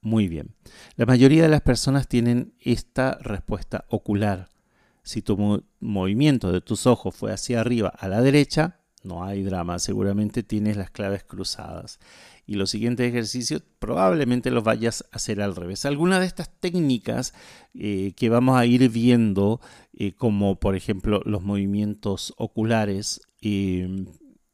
Muy 0.00 0.28
bien. 0.28 0.54
La 0.96 1.06
mayoría 1.06 1.42
de 1.42 1.48
las 1.48 1.60
personas 1.60 2.08
tienen 2.08 2.54
esta 2.60 3.18
respuesta 3.20 3.84
ocular. 3.88 4.48
Si 5.02 5.22
tu 5.22 5.36
mo- 5.36 5.62
movimiento 5.80 6.52
de 6.52 6.60
tus 6.60 6.86
ojos 6.86 7.14
fue 7.14 7.32
hacia 7.32 7.60
arriba, 7.60 7.88
a 7.88 8.08
la 8.08 8.22
derecha, 8.22 8.80
no 9.02 9.24
hay 9.24 9.42
drama, 9.42 9.78
seguramente 9.78 10.42
tienes 10.42 10.76
las 10.76 10.90
claves 10.90 11.24
cruzadas. 11.24 11.98
Y 12.46 12.54
los 12.54 12.70
siguientes 12.70 13.08
ejercicios 13.08 13.62
probablemente 13.78 14.50
los 14.50 14.64
vayas 14.64 15.04
a 15.12 15.16
hacer 15.16 15.42
al 15.42 15.56
revés. 15.56 15.84
Algunas 15.84 16.20
de 16.20 16.26
estas 16.26 16.50
técnicas 16.60 17.34
eh, 17.74 18.12
que 18.16 18.28
vamos 18.28 18.56
a 18.56 18.66
ir 18.66 18.88
viendo, 18.90 19.60
eh, 19.92 20.12
como 20.12 20.58
por 20.58 20.74
ejemplo 20.76 21.22
los 21.24 21.42
movimientos 21.42 22.34
oculares, 22.36 23.20
eh, 23.42 24.06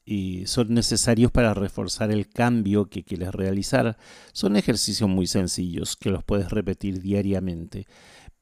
y 0.05 0.47
son 0.47 0.75
necesarios 0.75 1.31
para 1.31 1.55
reforzar 1.55 2.11
el 2.11 2.29
cambio 2.29 2.87
que 2.87 3.05
quieres 3.05 3.33
realizar. 3.33 3.97
Son 4.33 4.57
ejercicios 4.57 5.09
muy 5.09 5.27
sencillos 5.27 5.97
que 5.97 6.11
los 6.11 6.23
puedes 6.25 6.51
repetir 6.51 7.01
diariamente, 7.01 7.87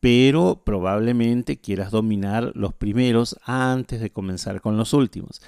pero 0.01 0.63
probablemente 0.65 1.61
quieras 1.61 1.91
dominar 1.91 2.53
los 2.55 2.75
primeros 2.75 3.39
antes 3.45 4.01
de 4.01 4.11
comenzar 4.11 4.61
con 4.61 4.77
los 4.77 4.93
últimos. 4.93 5.41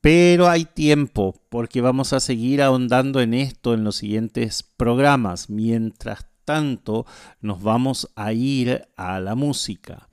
Pero 0.00 0.48
hay 0.48 0.66
tiempo 0.66 1.34
porque 1.48 1.80
vamos 1.80 2.12
a 2.12 2.20
seguir 2.20 2.62
ahondando 2.62 3.20
en 3.20 3.34
esto 3.34 3.74
en 3.74 3.82
los 3.82 3.96
siguientes 3.96 4.62
programas. 4.62 5.50
Mientras 5.50 6.26
tanto, 6.44 7.06
nos 7.40 7.60
vamos 7.60 8.08
a 8.14 8.32
ir 8.32 8.86
a 8.96 9.18
la 9.18 9.34
música. 9.34 10.08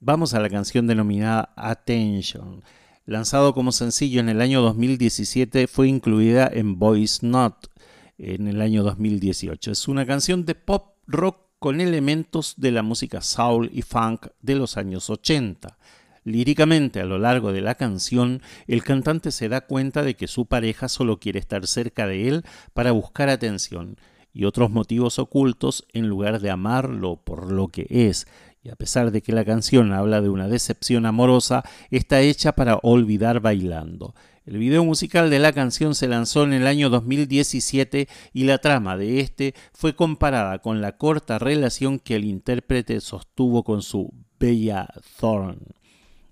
Vamos 0.00 0.32
a 0.32 0.40
la 0.40 0.48
canción 0.48 0.86
denominada 0.86 1.52
Attention. 1.56 2.62
Lanzado 3.04 3.52
como 3.52 3.72
sencillo 3.72 4.20
en 4.20 4.28
el 4.28 4.40
año 4.40 4.62
2017, 4.62 5.66
fue 5.66 5.88
incluida 5.88 6.48
en 6.52 6.78
Voice 6.78 7.26
Not 7.26 7.68
en 8.16 8.46
el 8.46 8.60
año 8.60 8.84
2018. 8.84 9.72
Es 9.72 9.88
una 9.88 10.06
canción 10.06 10.44
de 10.44 10.54
pop 10.54 10.94
rock 11.08 11.38
con 11.58 11.80
elementos 11.80 12.54
de 12.58 12.70
la 12.70 12.84
música 12.84 13.20
soul 13.20 13.70
y 13.72 13.82
funk 13.82 14.28
de 14.40 14.54
los 14.54 14.76
años 14.76 15.10
80. 15.10 15.78
Líricamente, 16.22 17.00
a 17.00 17.04
lo 17.04 17.18
largo 17.18 17.52
de 17.52 17.60
la 17.60 17.74
canción, 17.74 18.40
el 18.68 18.84
cantante 18.84 19.32
se 19.32 19.48
da 19.48 19.62
cuenta 19.62 20.04
de 20.04 20.14
que 20.14 20.28
su 20.28 20.46
pareja 20.46 20.88
solo 20.88 21.18
quiere 21.18 21.40
estar 21.40 21.66
cerca 21.66 22.06
de 22.06 22.28
él 22.28 22.44
para 22.72 22.92
buscar 22.92 23.28
atención 23.28 23.96
y 24.32 24.44
otros 24.44 24.70
motivos 24.70 25.18
ocultos 25.18 25.84
en 25.92 26.08
lugar 26.08 26.40
de 26.40 26.50
amarlo 26.50 27.16
por 27.16 27.50
lo 27.50 27.66
que 27.66 27.86
es. 27.90 28.28
Y 28.62 28.70
a 28.70 28.76
pesar 28.76 29.10
de 29.10 29.22
que 29.22 29.32
la 29.32 29.44
canción 29.44 29.92
habla 29.92 30.20
de 30.20 30.28
una 30.28 30.46
decepción 30.46 31.04
amorosa, 31.04 31.64
está 31.90 32.20
hecha 32.20 32.52
para 32.52 32.76
olvidar 32.82 33.40
bailando. 33.40 34.14
El 34.44 34.58
video 34.58 34.84
musical 34.84 35.30
de 35.30 35.40
la 35.40 35.52
canción 35.52 35.94
se 35.94 36.08
lanzó 36.08 36.44
en 36.44 36.52
el 36.52 36.66
año 36.66 36.88
2017 36.88 38.08
y 38.32 38.44
la 38.44 38.58
trama 38.58 38.96
de 38.96 39.20
este 39.20 39.54
fue 39.72 39.94
comparada 39.94 40.60
con 40.60 40.80
la 40.80 40.96
corta 40.96 41.38
relación 41.38 41.98
que 41.98 42.16
el 42.16 42.24
intérprete 42.24 43.00
sostuvo 43.00 43.64
con 43.64 43.82
su 43.82 44.12
Bella 44.38 44.88
Thorne. 45.18 45.74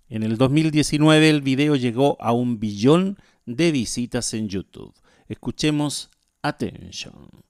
En 0.08 0.22
el 0.24 0.36
2019 0.38 1.30
el 1.30 1.40
video 1.40 1.76
llegó 1.76 2.16
a 2.20 2.32
un 2.32 2.58
billón 2.58 3.18
de 3.46 3.70
visitas 3.70 4.34
en 4.34 4.48
YouTube. 4.48 4.92
Escuchemos 5.28 6.10
Attention. 6.42 7.49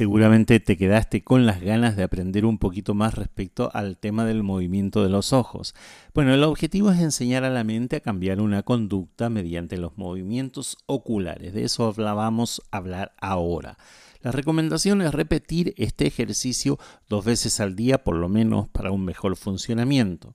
seguramente 0.00 0.60
te 0.60 0.78
quedaste 0.78 1.22
con 1.22 1.44
las 1.44 1.60
ganas 1.60 1.94
de 1.94 2.04
aprender 2.04 2.46
un 2.46 2.56
poquito 2.56 2.94
más 2.94 3.12
respecto 3.12 3.70
al 3.74 3.98
tema 3.98 4.24
del 4.24 4.42
movimiento 4.42 5.02
de 5.02 5.10
los 5.10 5.34
ojos. 5.34 5.74
Bueno, 6.14 6.32
el 6.32 6.42
objetivo 6.42 6.90
es 6.90 7.00
enseñar 7.00 7.44
a 7.44 7.50
la 7.50 7.64
mente 7.64 7.96
a 7.96 8.00
cambiar 8.00 8.40
una 8.40 8.62
conducta 8.62 9.28
mediante 9.28 9.76
los 9.76 9.98
movimientos 9.98 10.78
oculares. 10.86 11.52
De 11.52 11.64
eso 11.64 11.84
hablábamos 11.84 12.62
hablar 12.70 13.12
ahora. 13.20 13.76
La 14.22 14.32
recomendación 14.32 15.02
es 15.02 15.12
repetir 15.12 15.74
este 15.76 16.06
ejercicio 16.06 16.78
dos 17.10 17.26
veces 17.26 17.60
al 17.60 17.76
día 17.76 18.02
por 18.02 18.16
lo 18.16 18.30
menos 18.30 18.70
para 18.70 18.92
un 18.92 19.04
mejor 19.04 19.36
funcionamiento. 19.36 20.34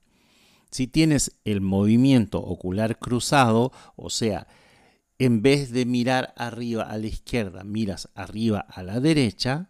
Si 0.70 0.86
tienes 0.86 1.39
el 1.43 1.61
movimiento 1.61 2.38
ocular 2.38 2.99
cruzado, 2.99 3.72
o 3.95 4.11
sea, 4.11 4.45
en 5.18 5.41
vez 5.41 5.72
de 5.72 5.86
mirar 5.86 6.34
arriba 6.38 6.84
a 6.84 6.97
la 6.97 7.07
izquierda, 7.07 7.63
miras 7.63 8.09
arriba 8.16 8.59
a 8.59 8.84
la 8.84 8.99
derecha 8.99 9.70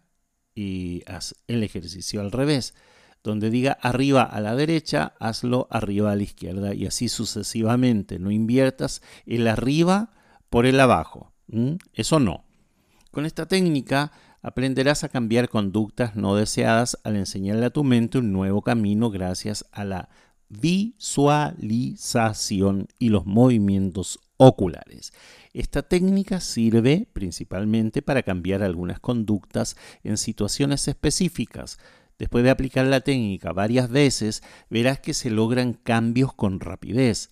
y 0.54 1.02
haz 1.06 1.36
el 1.46 1.62
ejercicio 1.62 2.20
al 2.20 2.32
revés. 2.32 2.74
Donde 3.22 3.50
diga 3.50 3.72
arriba 3.82 4.22
a 4.22 4.40
la 4.40 4.54
derecha, 4.54 5.14
hazlo 5.18 5.66
arriba 5.70 6.12
a 6.12 6.16
la 6.16 6.22
izquierda 6.22 6.74
y 6.74 6.86
así 6.86 7.08
sucesivamente. 7.08 8.18
No 8.18 8.30
inviertas 8.30 9.02
el 9.24 9.48
arriba 9.48 10.10
por 10.48 10.66
el 10.66 10.78
abajo. 10.78 11.32
Eso 11.92 12.20
no. 12.20 12.44
Con 13.10 13.26
esta 13.26 13.46
técnica 13.46 14.12
aprenderás 14.42 15.02
a 15.02 15.08
cambiar 15.08 15.48
conductas 15.48 16.14
no 16.14 16.36
deseadas 16.36 16.98
al 17.02 17.16
enseñarle 17.16 17.66
a 17.66 17.70
tu 17.70 17.82
mente 17.82 18.18
un 18.18 18.32
nuevo 18.32 18.62
camino 18.62 19.10
gracias 19.10 19.66
a 19.72 19.84
la 19.84 20.08
visualización 20.48 22.86
y 22.98 23.08
los 23.08 23.26
movimientos 23.26 24.20
oculares. 24.36 25.12
Esta 25.52 25.82
técnica 25.82 26.40
sirve 26.40 27.08
principalmente 27.12 28.02
para 28.02 28.22
cambiar 28.22 28.62
algunas 28.62 29.00
conductas 29.00 29.76
en 30.04 30.16
situaciones 30.16 30.88
específicas. 30.88 31.78
Después 32.18 32.44
de 32.44 32.50
aplicar 32.50 32.86
la 32.86 33.00
técnica 33.00 33.52
varias 33.52 33.90
veces, 33.90 34.42
verás 34.70 35.00
que 35.00 35.14
se 35.14 35.30
logran 35.30 35.74
cambios 35.74 36.32
con 36.32 36.60
rapidez, 36.60 37.30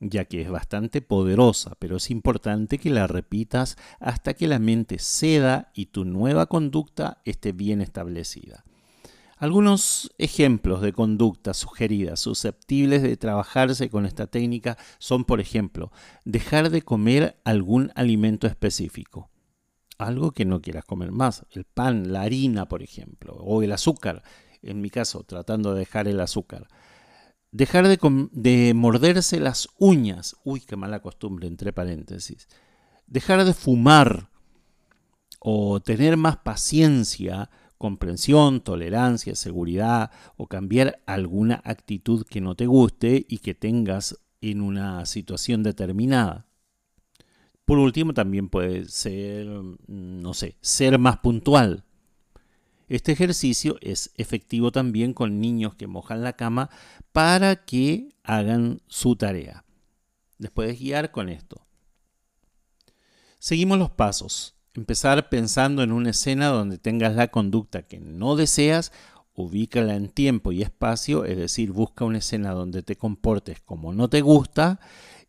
ya 0.00 0.24
que 0.24 0.42
es 0.42 0.50
bastante 0.50 1.02
poderosa, 1.02 1.76
pero 1.78 1.96
es 1.96 2.10
importante 2.10 2.78
que 2.78 2.90
la 2.90 3.06
repitas 3.06 3.76
hasta 4.00 4.34
que 4.34 4.48
la 4.48 4.58
mente 4.58 4.98
ceda 4.98 5.70
y 5.74 5.86
tu 5.86 6.04
nueva 6.04 6.46
conducta 6.46 7.20
esté 7.24 7.52
bien 7.52 7.80
establecida. 7.80 8.64
Algunos 9.42 10.12
ejemplos 10.18 10.82
de 10.82 10.92
conductas 10.92 11.56
sugeridas 11.56 12.20
susceptibles 12.20 13.02
de 13.02 13.16
trabajarse 13.16 13.90
con 13.90 14.06
esta 14.06 14.28
técnica 14.28 14.78
son, 15.00 15.24
por 15.24 15.40
ejemplo, 15.40 15.90
dejar 16.24 16.70
de 16.70 16.82
comer 16.82 17.40
algún 17.44 17.90
alimento 17.96 18.46
específico. 18.46 19.32
Algo 19.98 20.30
que 20.30 20.44
no 20.44 20.62
quieras 20.62 20.84
comer 20.84 21.10
más, 21.10 21.44
el 21.50 21.64
pan, 21.64 22.12
la 22.12 22.22
harina, 22.22 22.68
por 22.68 22.84
ejemplo, 22.84 23.34
o 23.34 23.64
el 23.64 23.72
azúcar, 23.72 24.22
en 24.62 24.80
mi 24.80 24.90
caso, 24.90 25.24
tratando 25.24 25.72
de 25.72 25.80
dejar 25.80 26.06
el 26.06 26.20
azúcar. 26.20 26.68
Dejar 27.50 27.88
de, 27.88 27.98
de 28.30 28.74
morderse 28.74 29.40
las 29.40 29.70
uñas, 29.76 30.36
uy, 30.44 30.60
qué 30.60 30.76
mala 30.76 31.00
costumbre, 31.00 31.48
entre 31.48 31.72
paréntesis. 31.72 32.46
Dejar 33.08 33.44
de 33.44 33.54
fumar 33.54 34.28
o 35.40 35.80
tener 35.80 36.16
más 36.16 36.36
paciencia 36.36 37.50
comprensión, 37.82 38.60
tolerancia, 38.60 39.34
seguridad 39.34 40.12
o 40.36 40.46
cambiar 40.46 41.02
alguna 41.04 41.60
actitud 41.64 42.24
que 42.24 42.40
no 42.40 42.54
te 42.54 42.66
guste 42.66 43.26
y 43.28 43.38
que 43.38 43.54
tengas 43.54 44.20
en 44.40 44.60
una 44.60 45.04
situación 45.04 45.64
determinada. 45.64 46.46
Por 47.64 47.78
último, 47.78 48.14
también 48.14 48.48
puede 48.48 48.84
ser, 48.84 49.48
no 49.88 50.32
sé, 50.32 50.58
ser 50.60 50.96
más 51.00 51.18
puntual. 51.18 51.84
Este 52.86 53.10
ejercicio 53.10 53.78
es 53.80 54.12
efectivo 54.16 54.70
también 54.70 55.12
con 55.12 55.40
niños 55.40 55.74
que 55.74 55.88
mojan 55.88 56.22
la 56.22 56.34
cama 56.34 56.70
para 57.10 57.64
que 57.64 58.14
hagan 58.22 58.80
su 58.86 59.16
tarea. 59.16 59.64
Les 60.38 60.52
puedes 60.52 60.78
guiar 60.78 61.10
con 61.10 61.28
esto. 61.28 61.66
Seguimos 63.40 63.76
los 63.76 63.90
pasos. 63.90 64.54
Empezar 64.74 65.28
pensando 65.28 65.82
en 65.82 65.92
una 65.92 66.10
escena 66.10 66.48
donde 66.48 66.78
tengas 66.78 67.14
la 67.14 67.28
conducta 67.28 67.82
que 67.82 68.00
no 68.00 68.36
deseas, 68.36 68.92
ubícala 69.34 69.94
en 69.94 70.08
tiempo 70.08 70.52
y 70.52 70.62
espacio, 70.62 71.24
es 71.24 71.36
decir, 71.36 71.72
busca 71.72 72.04
una 72.04 72.18
escena 72.18 72.52
donde 72.52 72.82
te 72.82 72.96
comportes 72.96 73.60
como 73.60 73.92
no 73.92 74.08
te 74.08 74.20
gusta 74.22 74.80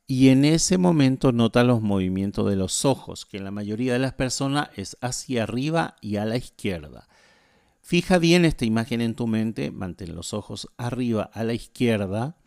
y 0.07 0.29
en 0.29 0.45
ese 0.45 0.77
momento 0.77 1.31
nota 1.31 1.63
los 1.63 1.81
movimientos 1.81 2.49
de 2.49 2.55
los 2.55 2.85
ojos, 2.85 3.25
que 3.25 3.37
en 3.37 3.45
la 3.45 3.51
mayoría 3.51 3.93
de 3.93 3.99
las 3.99 4.13
personas 4.13 4.69
es 4.75 4.97
hacia 5.01 5.43
arriba 5.43 5.95
y 6.01 6.17
a 6.17 6.25
la 6.25 6.35
izquierda. 6.35 7.07
Fija 7.81 8.17
bien 8.17 8.45
esta 8.45 8.65
imagen 8.65 9.01
en 9.01 9.15
tu 9.15 9.27
mente, 9.27 9.71
mantén 9.71 10.15
los 10.15 10.33
ojos 10.33 10.69
arriba 10.77 11.29
a 11.33 11.43
la 11.43 11.53
izquierda 11.53 12.37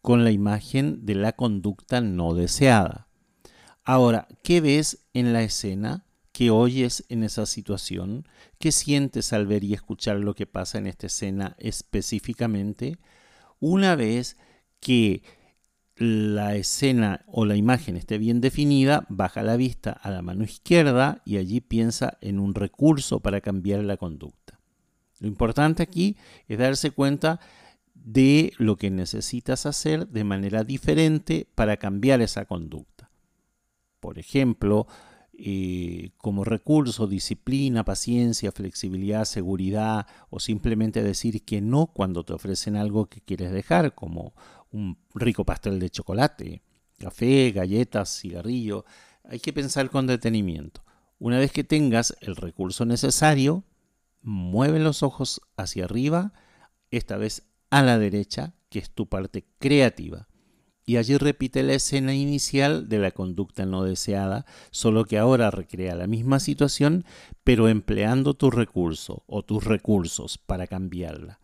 con 0.00 0.24
la 0.24 0.30
imagen 0.30 1.04
de 1.04 1.14
la 1.14 1.32
conducta 1.32 2.00
no 2.00 2.34
deseada. 2.34 3.08
Ahora, 3.84 4.28
¿qué 4.42 4.60
ves 4.60 5.06
en 5.12 5.32
la 5.32 5.42
escena? 5.42 6.06
¿Qué 6.32 6.50
oyes 6.50 7.04
en 7.10 7.22
esa 7.22 7.44
situación? 7.44 8.26
¿Qué 8.58 8.72
sientes 8.72 9.32
al 9.34 9.46
ver 9.46 9.64
y 9.64 9.74
escuchar 9.74 10.16
lo 10.16 10.34
que 10.34 10.46
pasa 10.46 10.78
en 10.78 10.86
esta 10.86 11.06
escena 11.06 11.54
específicamente? 11.58 12.98
Una 13.60 13.96
vez 13.96 14.38
que 14.80 15.22
la 15.96 16.56
escena 16.56 17.24
o 17.26 17.44
la 17.44 17.54
imagen 17.54 17.96
esté 17.96 18.16
bien 18.16 18.40
definida, 18.40 19.04
baja 19.10 19.42
la 19.42 19.56
vista 19.56 19.92
a 19.92 20.10
la 20.10 20.22
mano 20.22 20.42
izquierda 20.42 21.20
y 21.26 21.36
allí 21.36 21.60
piensa 21.60 22.16
en 22.22 22.40
un 22.40 22.54
recurso 22.54 23.20
para 23.20 23.42
cambiar 23.42 23.84
la 23.84 23.98
conducta. 23.98 24.58
Lo 25.20 25.28
importante 25.28 25.82
aquí 25.82 26.16
es 26.48 26.58
darse 26.58 26.90
cuenta 26.90 27.40
de 27.94 28.52
lo 28.56 28.76
que 28.76 28.90
necesitas 28.90 29.66
hacer 29.66 30.08
de 30.08 30.24
manera 30.24 30.64
diferente 30.64 31.46
para 31.54 31.76
cambiar 31.76 32.20
esa 32.22 32.46
conducta. 32.46 33.10
Por 34.00 34.18
ejemplo, 34.18 34.88
eh, 35.44 36.12
como 36.18 36.44
recurso, 36.44 37.08
disciplina, 37.08 37.84
paciencia, 37.84 38.52
flexibilidad, 38.52 39.24
seguridad 39.24 40.06
o 40.30 40.38
simplemente 40.38 41.02
decir 41.02 41.44
que 41.44 41.60
no 41.60 41.88
cuando 41.88 42.24
te 42.24 42.32
ofrecen 42.32 42.76
algo 42.76 43.06
que 43.06 43.20
quieres 43.20 43.50
dejar, 43.50 43.96
como 43.96 44.34
un 44.70 44.98
rico 45.16 45.44
pastel 45.44 45.80
de 45.80 45.90
chocolate, 45.90 46.62
café, 46.96 47.50
galletas, 47.50 48.20
cigarrillo. 48.20 48.84
Hay 49.24 49.40
que 49.40 49.52
pensar 49.52 49.90
con 49.90 50.06
detenimiento. 50.06 50.84
Una 51.18 51.40
vez 51.40 51.50
que 51.50 51.64
tengas 51.64 52.16
el 52.20 52.36
recurso 52.36 52.84
necesario, 52.84 53.64
mueve 54.20 54.78
los 54.78 55.02
ojos 55.02 55.40
hacia 55.56 55.86
arriba, 55.86 56.34
esta 56.92 57.16
vez 57.16 57.48
a 57.68 57.82
la 57.82 57.98
derecha, 57.98 58.54
que 58.68 58.78
es 58.78 58.90
tu 58.90 59.08
parte 59.08 59.44
creativa 59.58 60.28
y 60.84 60.96
allí 60.96 61.16
repite 61.16 61.62
la 61.62 61.74
escena 61.74 62.14
inicial 62.14 62.88
de 62.88 62.98
la 62.98 63.12
conducta 63.12 63.66
no 63.66 63.84
deseada, 63.84 64.46
solo 64.70 65.04
que 65.04 65.18
ahora 65.18 65.50
recrea 65.50 65.94
la 65.94 66.06
misma 66.06 66.40
situación, 66.40 67.04
pero 67.44 67.68
empleando 67.68 68.34
tu 68.34 68.50
recurso 68.50 69.22
o 69.26 69.44
tus 69.44 69.64
recursos 69.64 70.38
para 70.38 70.66
cambiarla. 70.66 71.38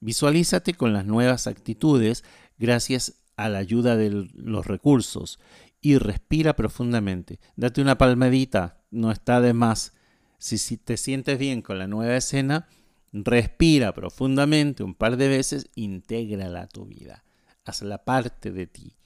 Visualízate 0.00 0.74
con 0.74 0.92
las 0.92 1.06
nuevas 1.06 1.46
actitudes 1.46 2.22
gracias 2.58 3.14
a 3.36 3.48
la 3.48 3.58
ayuda 3.58 3.96
de 3.96 4.28
los 4.34 4.66
recursos 4.66 5.40
y 5.80 5.98
respira 5.98 6.54
profundamente. 6.54 7.40
Date 7.56 7.80
una 7.80 7.98
palmadita, 7.98 8.82
no 8.90 9.10
está 9.10 9.40
de 9.40 9.52
más. 9.52 9.94
Si, 10.38 10.76
te 10.76 10.96
sientes 10.96 11.38
bien 11.38 11.62
con 11.62 11.78
la 11.78 11.88
nueva 11.88 12.16
escena, 12.16 12.68
respira 13.12 13.92
profundamente 13.92 14.84
un 14.84 14.94
par 14.94 15.16
de 15.16 15.28
veces, 15.28 15.70
intégrala 15.74 16.62
a 16.62 16.68
tu 16.68 16.86
vida 16.86 17.25
la 17.82 18.04
parte 18.04 18.50
de 18.52 18.66
ti. 18.66 18.96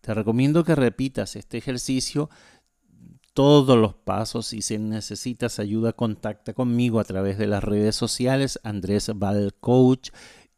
Te 0.00 0.14
recomiendo 0.14 0.64
que 0.64 0.74
repitas 0.74 1.36
este 1.36 1.58
ejercicio 1.58 2.30
todos 3.32 3.76
los 3.76 3.94
pasos 3.94 4.52
y 4.52 4.62
si 4.62 4.78
necesitas 4.78 5.58
ayuda 5.58 5.92
contacta 5.92 6.52
conmigo 6.54 7.00
a 7.00 7.04
través 7.04 7.36
de 7.36 7.48
las 7.48 7.64
redes 7.64 7.96
sociales 7.96 8.60
Andrés 8.62 9.10
Val 9.16 9.54
Coach 9.60 10.10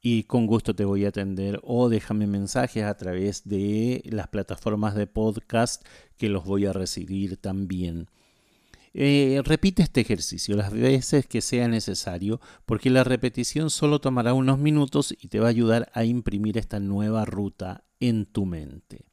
y 0.02 0.24
con 0.24 0.46
gusto 0.46 0.74
te 0.74 0.84
voy 0.84 1.04
a 1.06 1.08
atender 1.08 1.58
o 1.64 1.88
déjame 1.88 2.26
mensajes 2.26 2.84
a 2.84 2.96
través 2.96 3.48
de 3.48 4.02
las 4.04 4.28
plataformas 4.28 4.94
de 4.94 5.06
podcast 5.06 5.84
que 6.18 6.28
los 6.28 6.44
voy 6.44 6.66
a 6.66 6.72
recibir 6.72 7.38
también. 7.38 8.08
Eh, 8.98 9.42
repite 9.44 9.82
este 9.82 10.00
ejercicio 10.00 10.56
las 10.56 10.72
veces 10.72 11.26
que 11.26 11.42
sea 11.42 11.68
necesario 11.68 12.40
porque 12.64 12.88
la 12.88 13.04
repetición 13.04 13.68
solo 13.68 14.00
tomará 14.00 14.32
unos 14.32 14.58
minutos 14.58 15.14
y 15.20 15.28
te 15.28 15.38
va 15.38 15.48
a 15.48 15.50
ayudar 15.50 15.90
a 15.92 16.04
imprimir 16.04 16.56
esta 16.56 16.80
nueva 16.80 17.26
ruta 17.26 17.84
en 18.00 18.24
tu 18.24 18.46
mente. 18.46 19.04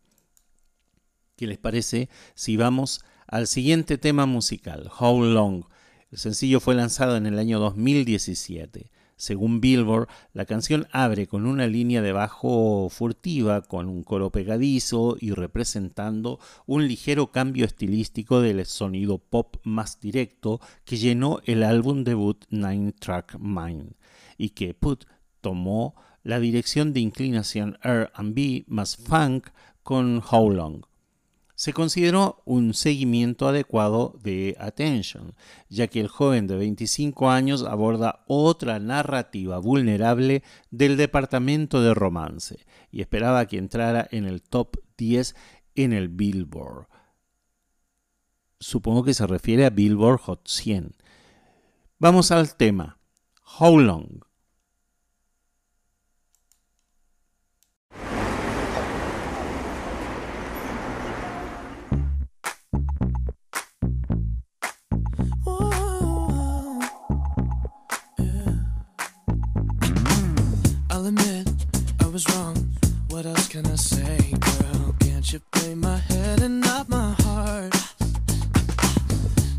¿Qué 1.36 1.48
les 1.48 1.58
parece 1.58 2.08
si 2.34 2.56
vamos 2.56 3.04
al 3.28 3.46
siguiente 3.46 3.98
tema 3.98 4.26
musical, 4.26 4.90
How 4.98 5.22
Long? 5.22 5.66
El 6.12 6.18
sencillo 6.18 6.62
fue 6.62 6.76
lanzado 6.76 7.18
en 7.18 7.26
el 7.26 7.38
año 7.38 7.60
2017. 7.60 8.90
Según 9.24 9.62
Billboard, 9.62 10.10
la 10.34 10.44
canción 10.44 10.86
abre 10.92 11.28
con 11.28 11.46
una 11.46 11.66
línea 11.66 12.02
de 12.02 12.12
bajo 12.12 12.90
furtiva, 12.90 13.62
con 13.62 13.88
un 13.88 14.04
coro 14.04 14.32
pegadizo 14.32 15.16
y 15.18 15.32
representando 15.32 16.42
un 16.66 16.90
ligero 16.90 17.32
cambio 17.32 17.64
estilístico 17.64 18.42
del 18.42 18.66
sonido 18.66 19.20
pop 19.20 19.56
más 19.64 20.02
directo 20.02 20.60
que 20.84 20.98
llenó 20.98 21.40
el 21.46 21.64
álbum 21.64 22.04
debut 22.04 22.44
Nine 22.50 22.92
Track 22.92 23.38
Mind 23.40 23.94
y 24.38 24.50
que 24.50 24.74
Put 24.74 25.06
tomó 25.40 25.96
la 26.24 26.42
dirección 26.42 26.92
de 26.92 27.00
inclinación 27.00 27.78
R&B 27.82 28.66
más 28.68 28.98
funk 28.98 29.52
con 29.84 30.22
How 30.30 30.50
Long 30.50 30.93
se 31.64 31.72
consideró 31.72 32.42
un 32.44 32.74
seguimiento 32.74 33.48
adecuado 33.48 34.20
de 34.22 34.58
Attention, 34.60 35.34
ya 35.70 35.88
que 35.88 36.02
el 36.02 36.10
joven 36.10 36.46
de 36.46 36.58
25 36.58 37.30
años 37.30 37.64
aborda 37.64 38.26
otra 38.28 38.80
narrativa 38.80 39.60
vulnerable 39.60 40.44
del 40.72 40.98
departamento 40.98 41.82
de 41.82 41.94
romance 41.94 42.66
y 42.92 43.00
esperaba 43.00 43.46
que 43.46 43.60
entrara 43.60 44.06
en 44.12 44.26
el 44.26 44.42
top 44.42 44.76
10 44.98 45.38
en 45.76 45.94
el 45.94 46.10
Billboard. 46.10 46.88
Supongo 48.60 49.06
que 49.06 49.14
se 49.14 49.26
refiere 49.26 49.66
a 49.66 49.70
Billboard 49.70 50.20
Hot 50.20 50.46
100. 50.46 50.98
Vamos 51.98 52.32
al 52.32 52.58
tema. 52.58 53.00
How 53.58 53.80
long? 53.80 54.20
You 75.34 75.40
play 75.52 75.74
my 75.74 75.98
head 75.98 76.44
and 76.44 76.62
not 76.62 76.88
my 76.90 77.12
heart? 77.22 77.74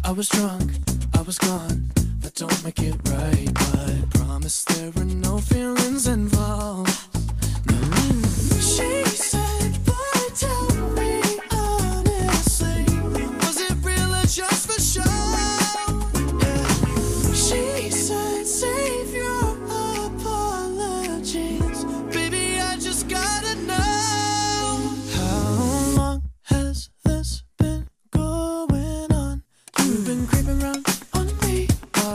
I 0.05 0.13
was 0.13 0.29
drunk, 0.29 0.71
I 1.19 1.23
was 1.23 1.37
gone. 1.37 1.91
That 2.21 2.35
don't 2.37 2.65
make 2.65 2.79
it 2.79 2.95
right, 3.09 3.51
but 3.53 4.11
promise 4.21 4.63
there 4.67 4.93
were 4.93 5.05
no 5.05 5.39
feelings 5.39 6.07
involved. 6.07 6.94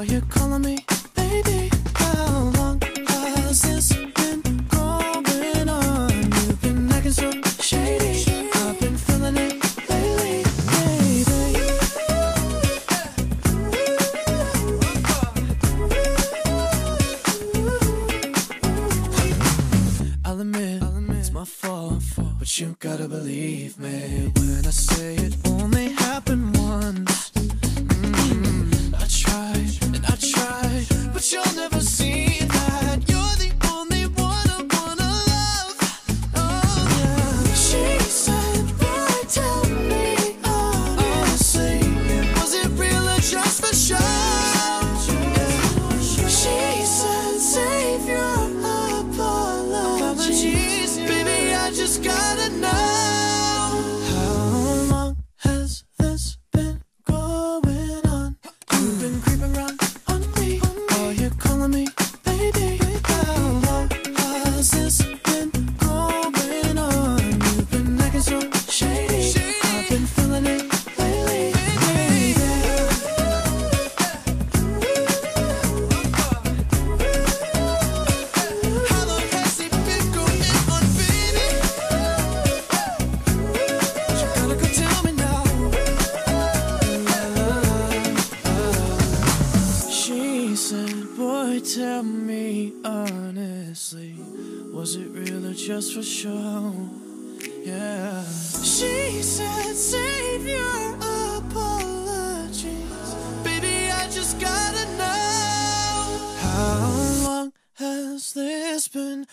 You're 0.01 0.21
calling 0.29 0.61
me 0.61 0.88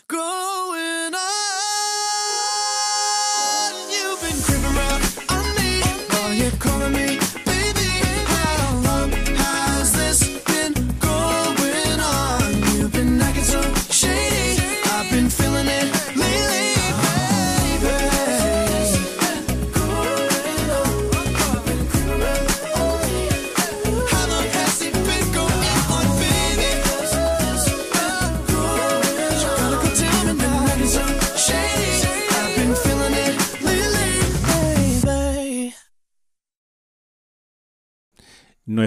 Good. 0.09 0.26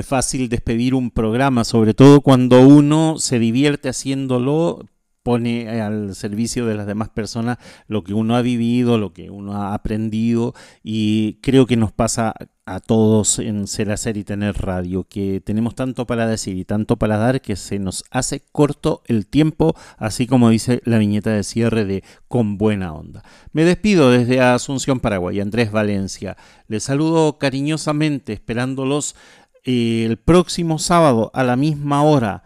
Fácil 0.10 0.50
despedir 0.50 0.96
un 0.96 1.12
programa, 1.12 1.64
sobre 1.64 1.94
todo 1.94 2.22
cuando 2.22 2.68
uno 2.68 3.20
se 3.20 3.38
divierte 3.38 3.90
haciéndolo, 3.90 4.86
pone 5.22 5.70
al 5.82 6.16
servicio 6.16 6.66
de 6.66 6.74
las 6.74 6.88
demás 6.88 7.10
personas 7.10 7.60
lo 7.88 8.04
que 8.04 8.16
uno 8.16 8.36
ha 8.36 8.42
vivido, 8.42 8.98
lo 8.98 9.14
que 9.14 9.30
uno 9.30 9.54
ha 9.54 9.76
aprendido 9.76 10.56
y 10.84 11.36
creo 11.42 11.68
que 11.68 11.78
nos 11.78 11.92
pasa 11.92 12.34
a 12.66 12.80
todos 12.80 13.40
en 13.40 13.66
Ser 13.66 13.92
Hacer 13.92 14.16
y 14.16 14.24
Tener 14.24 14.56
Radio, 14.56 15.04
que 15.04 15.42
tenemos 15.42 15.74
tanto 15.74 16.06
para 16.06 16.28
decir 16.28 16.56
y 16.56 16.66
tanto 16.66 16.98
para 16.98 17.18
dar 17.18 17.42
que 17.42 17.56
se 17.56 17.80
nos 17.80 18.04
hace 18.12 18.44
corto 18.52 19.02
el 19.08 19.26
tiempo, 19.26 19.76
así 19.98 20.28
como 20.28 20.52
dice 20.52 20.80
la 20.86 21.00
viñeta 21.00 21.32
de 21.32 21.44
cierre 21.44 21.86
de 21.86 22.04
Con 22.28 22.60
Buena 22.60 22.94
Onda. 22.94 23.24
Me 23.54 23.66
despido 23.66 24.12
desde 24.12 24.42
Asunción, 24.42 25.00
Paraguay, 25.00 25.40
Andrés 25.40 25.72
Valencia. 25.72 26.38
Les 26.68 26.84
saludo 26.84 27.40
cariñosamente, 27.40 28.34
esperándolos 28.34 29.16
eh, 29.64 30.06
el 30.06 30.18
próximo 30.18 30.80
sábado 30.80 31.32
a 31.34 31.44
la 31.44 31.56
misma 31.56 32.04
hora 32.04 32.44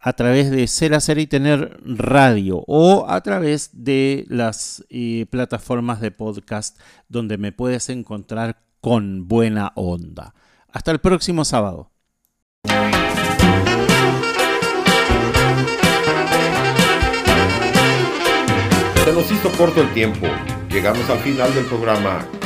a 0.00 0.12
través 0.12 0.50
de 0.50 0.66
Ser 0.68 0.94
Hacer 0.94 1.18
y 1.18 1.26
Tener 1.26 1.80
Radio 1.84 2.62
o 2.66 3.06
a 3.08 3.20
través 3.22 3.70
de 3.72 4.24
las 4.28 4.84
eh, 4.88 5.26
plataformas 5.30 6.00
de 6.00 6.12
podcast 6.12 6.78
donde 7.08 7.38
me 7.38 7.50
puedes 7.52 7.88
encontrar 7.88 8.56
con 8.80 9.26
buena 9.26 9.72
onda. 9.74 10.34
Hasta 10.70 10.92
el 10.92 11.00
próximo 11.00 11.44
sábado. 11.44 11.90
Se 19.04 19.12
nos 19.12 19.30
hizo 19.30 19.50
corto 19.58 19.82
el 19.82 19.92
tiempo. 19.92 20.26
Llegamos 20.70 21.08
al 21.10 21.18
final 21.18 21.52
del 21.54 21.64
programa 21.64 22.26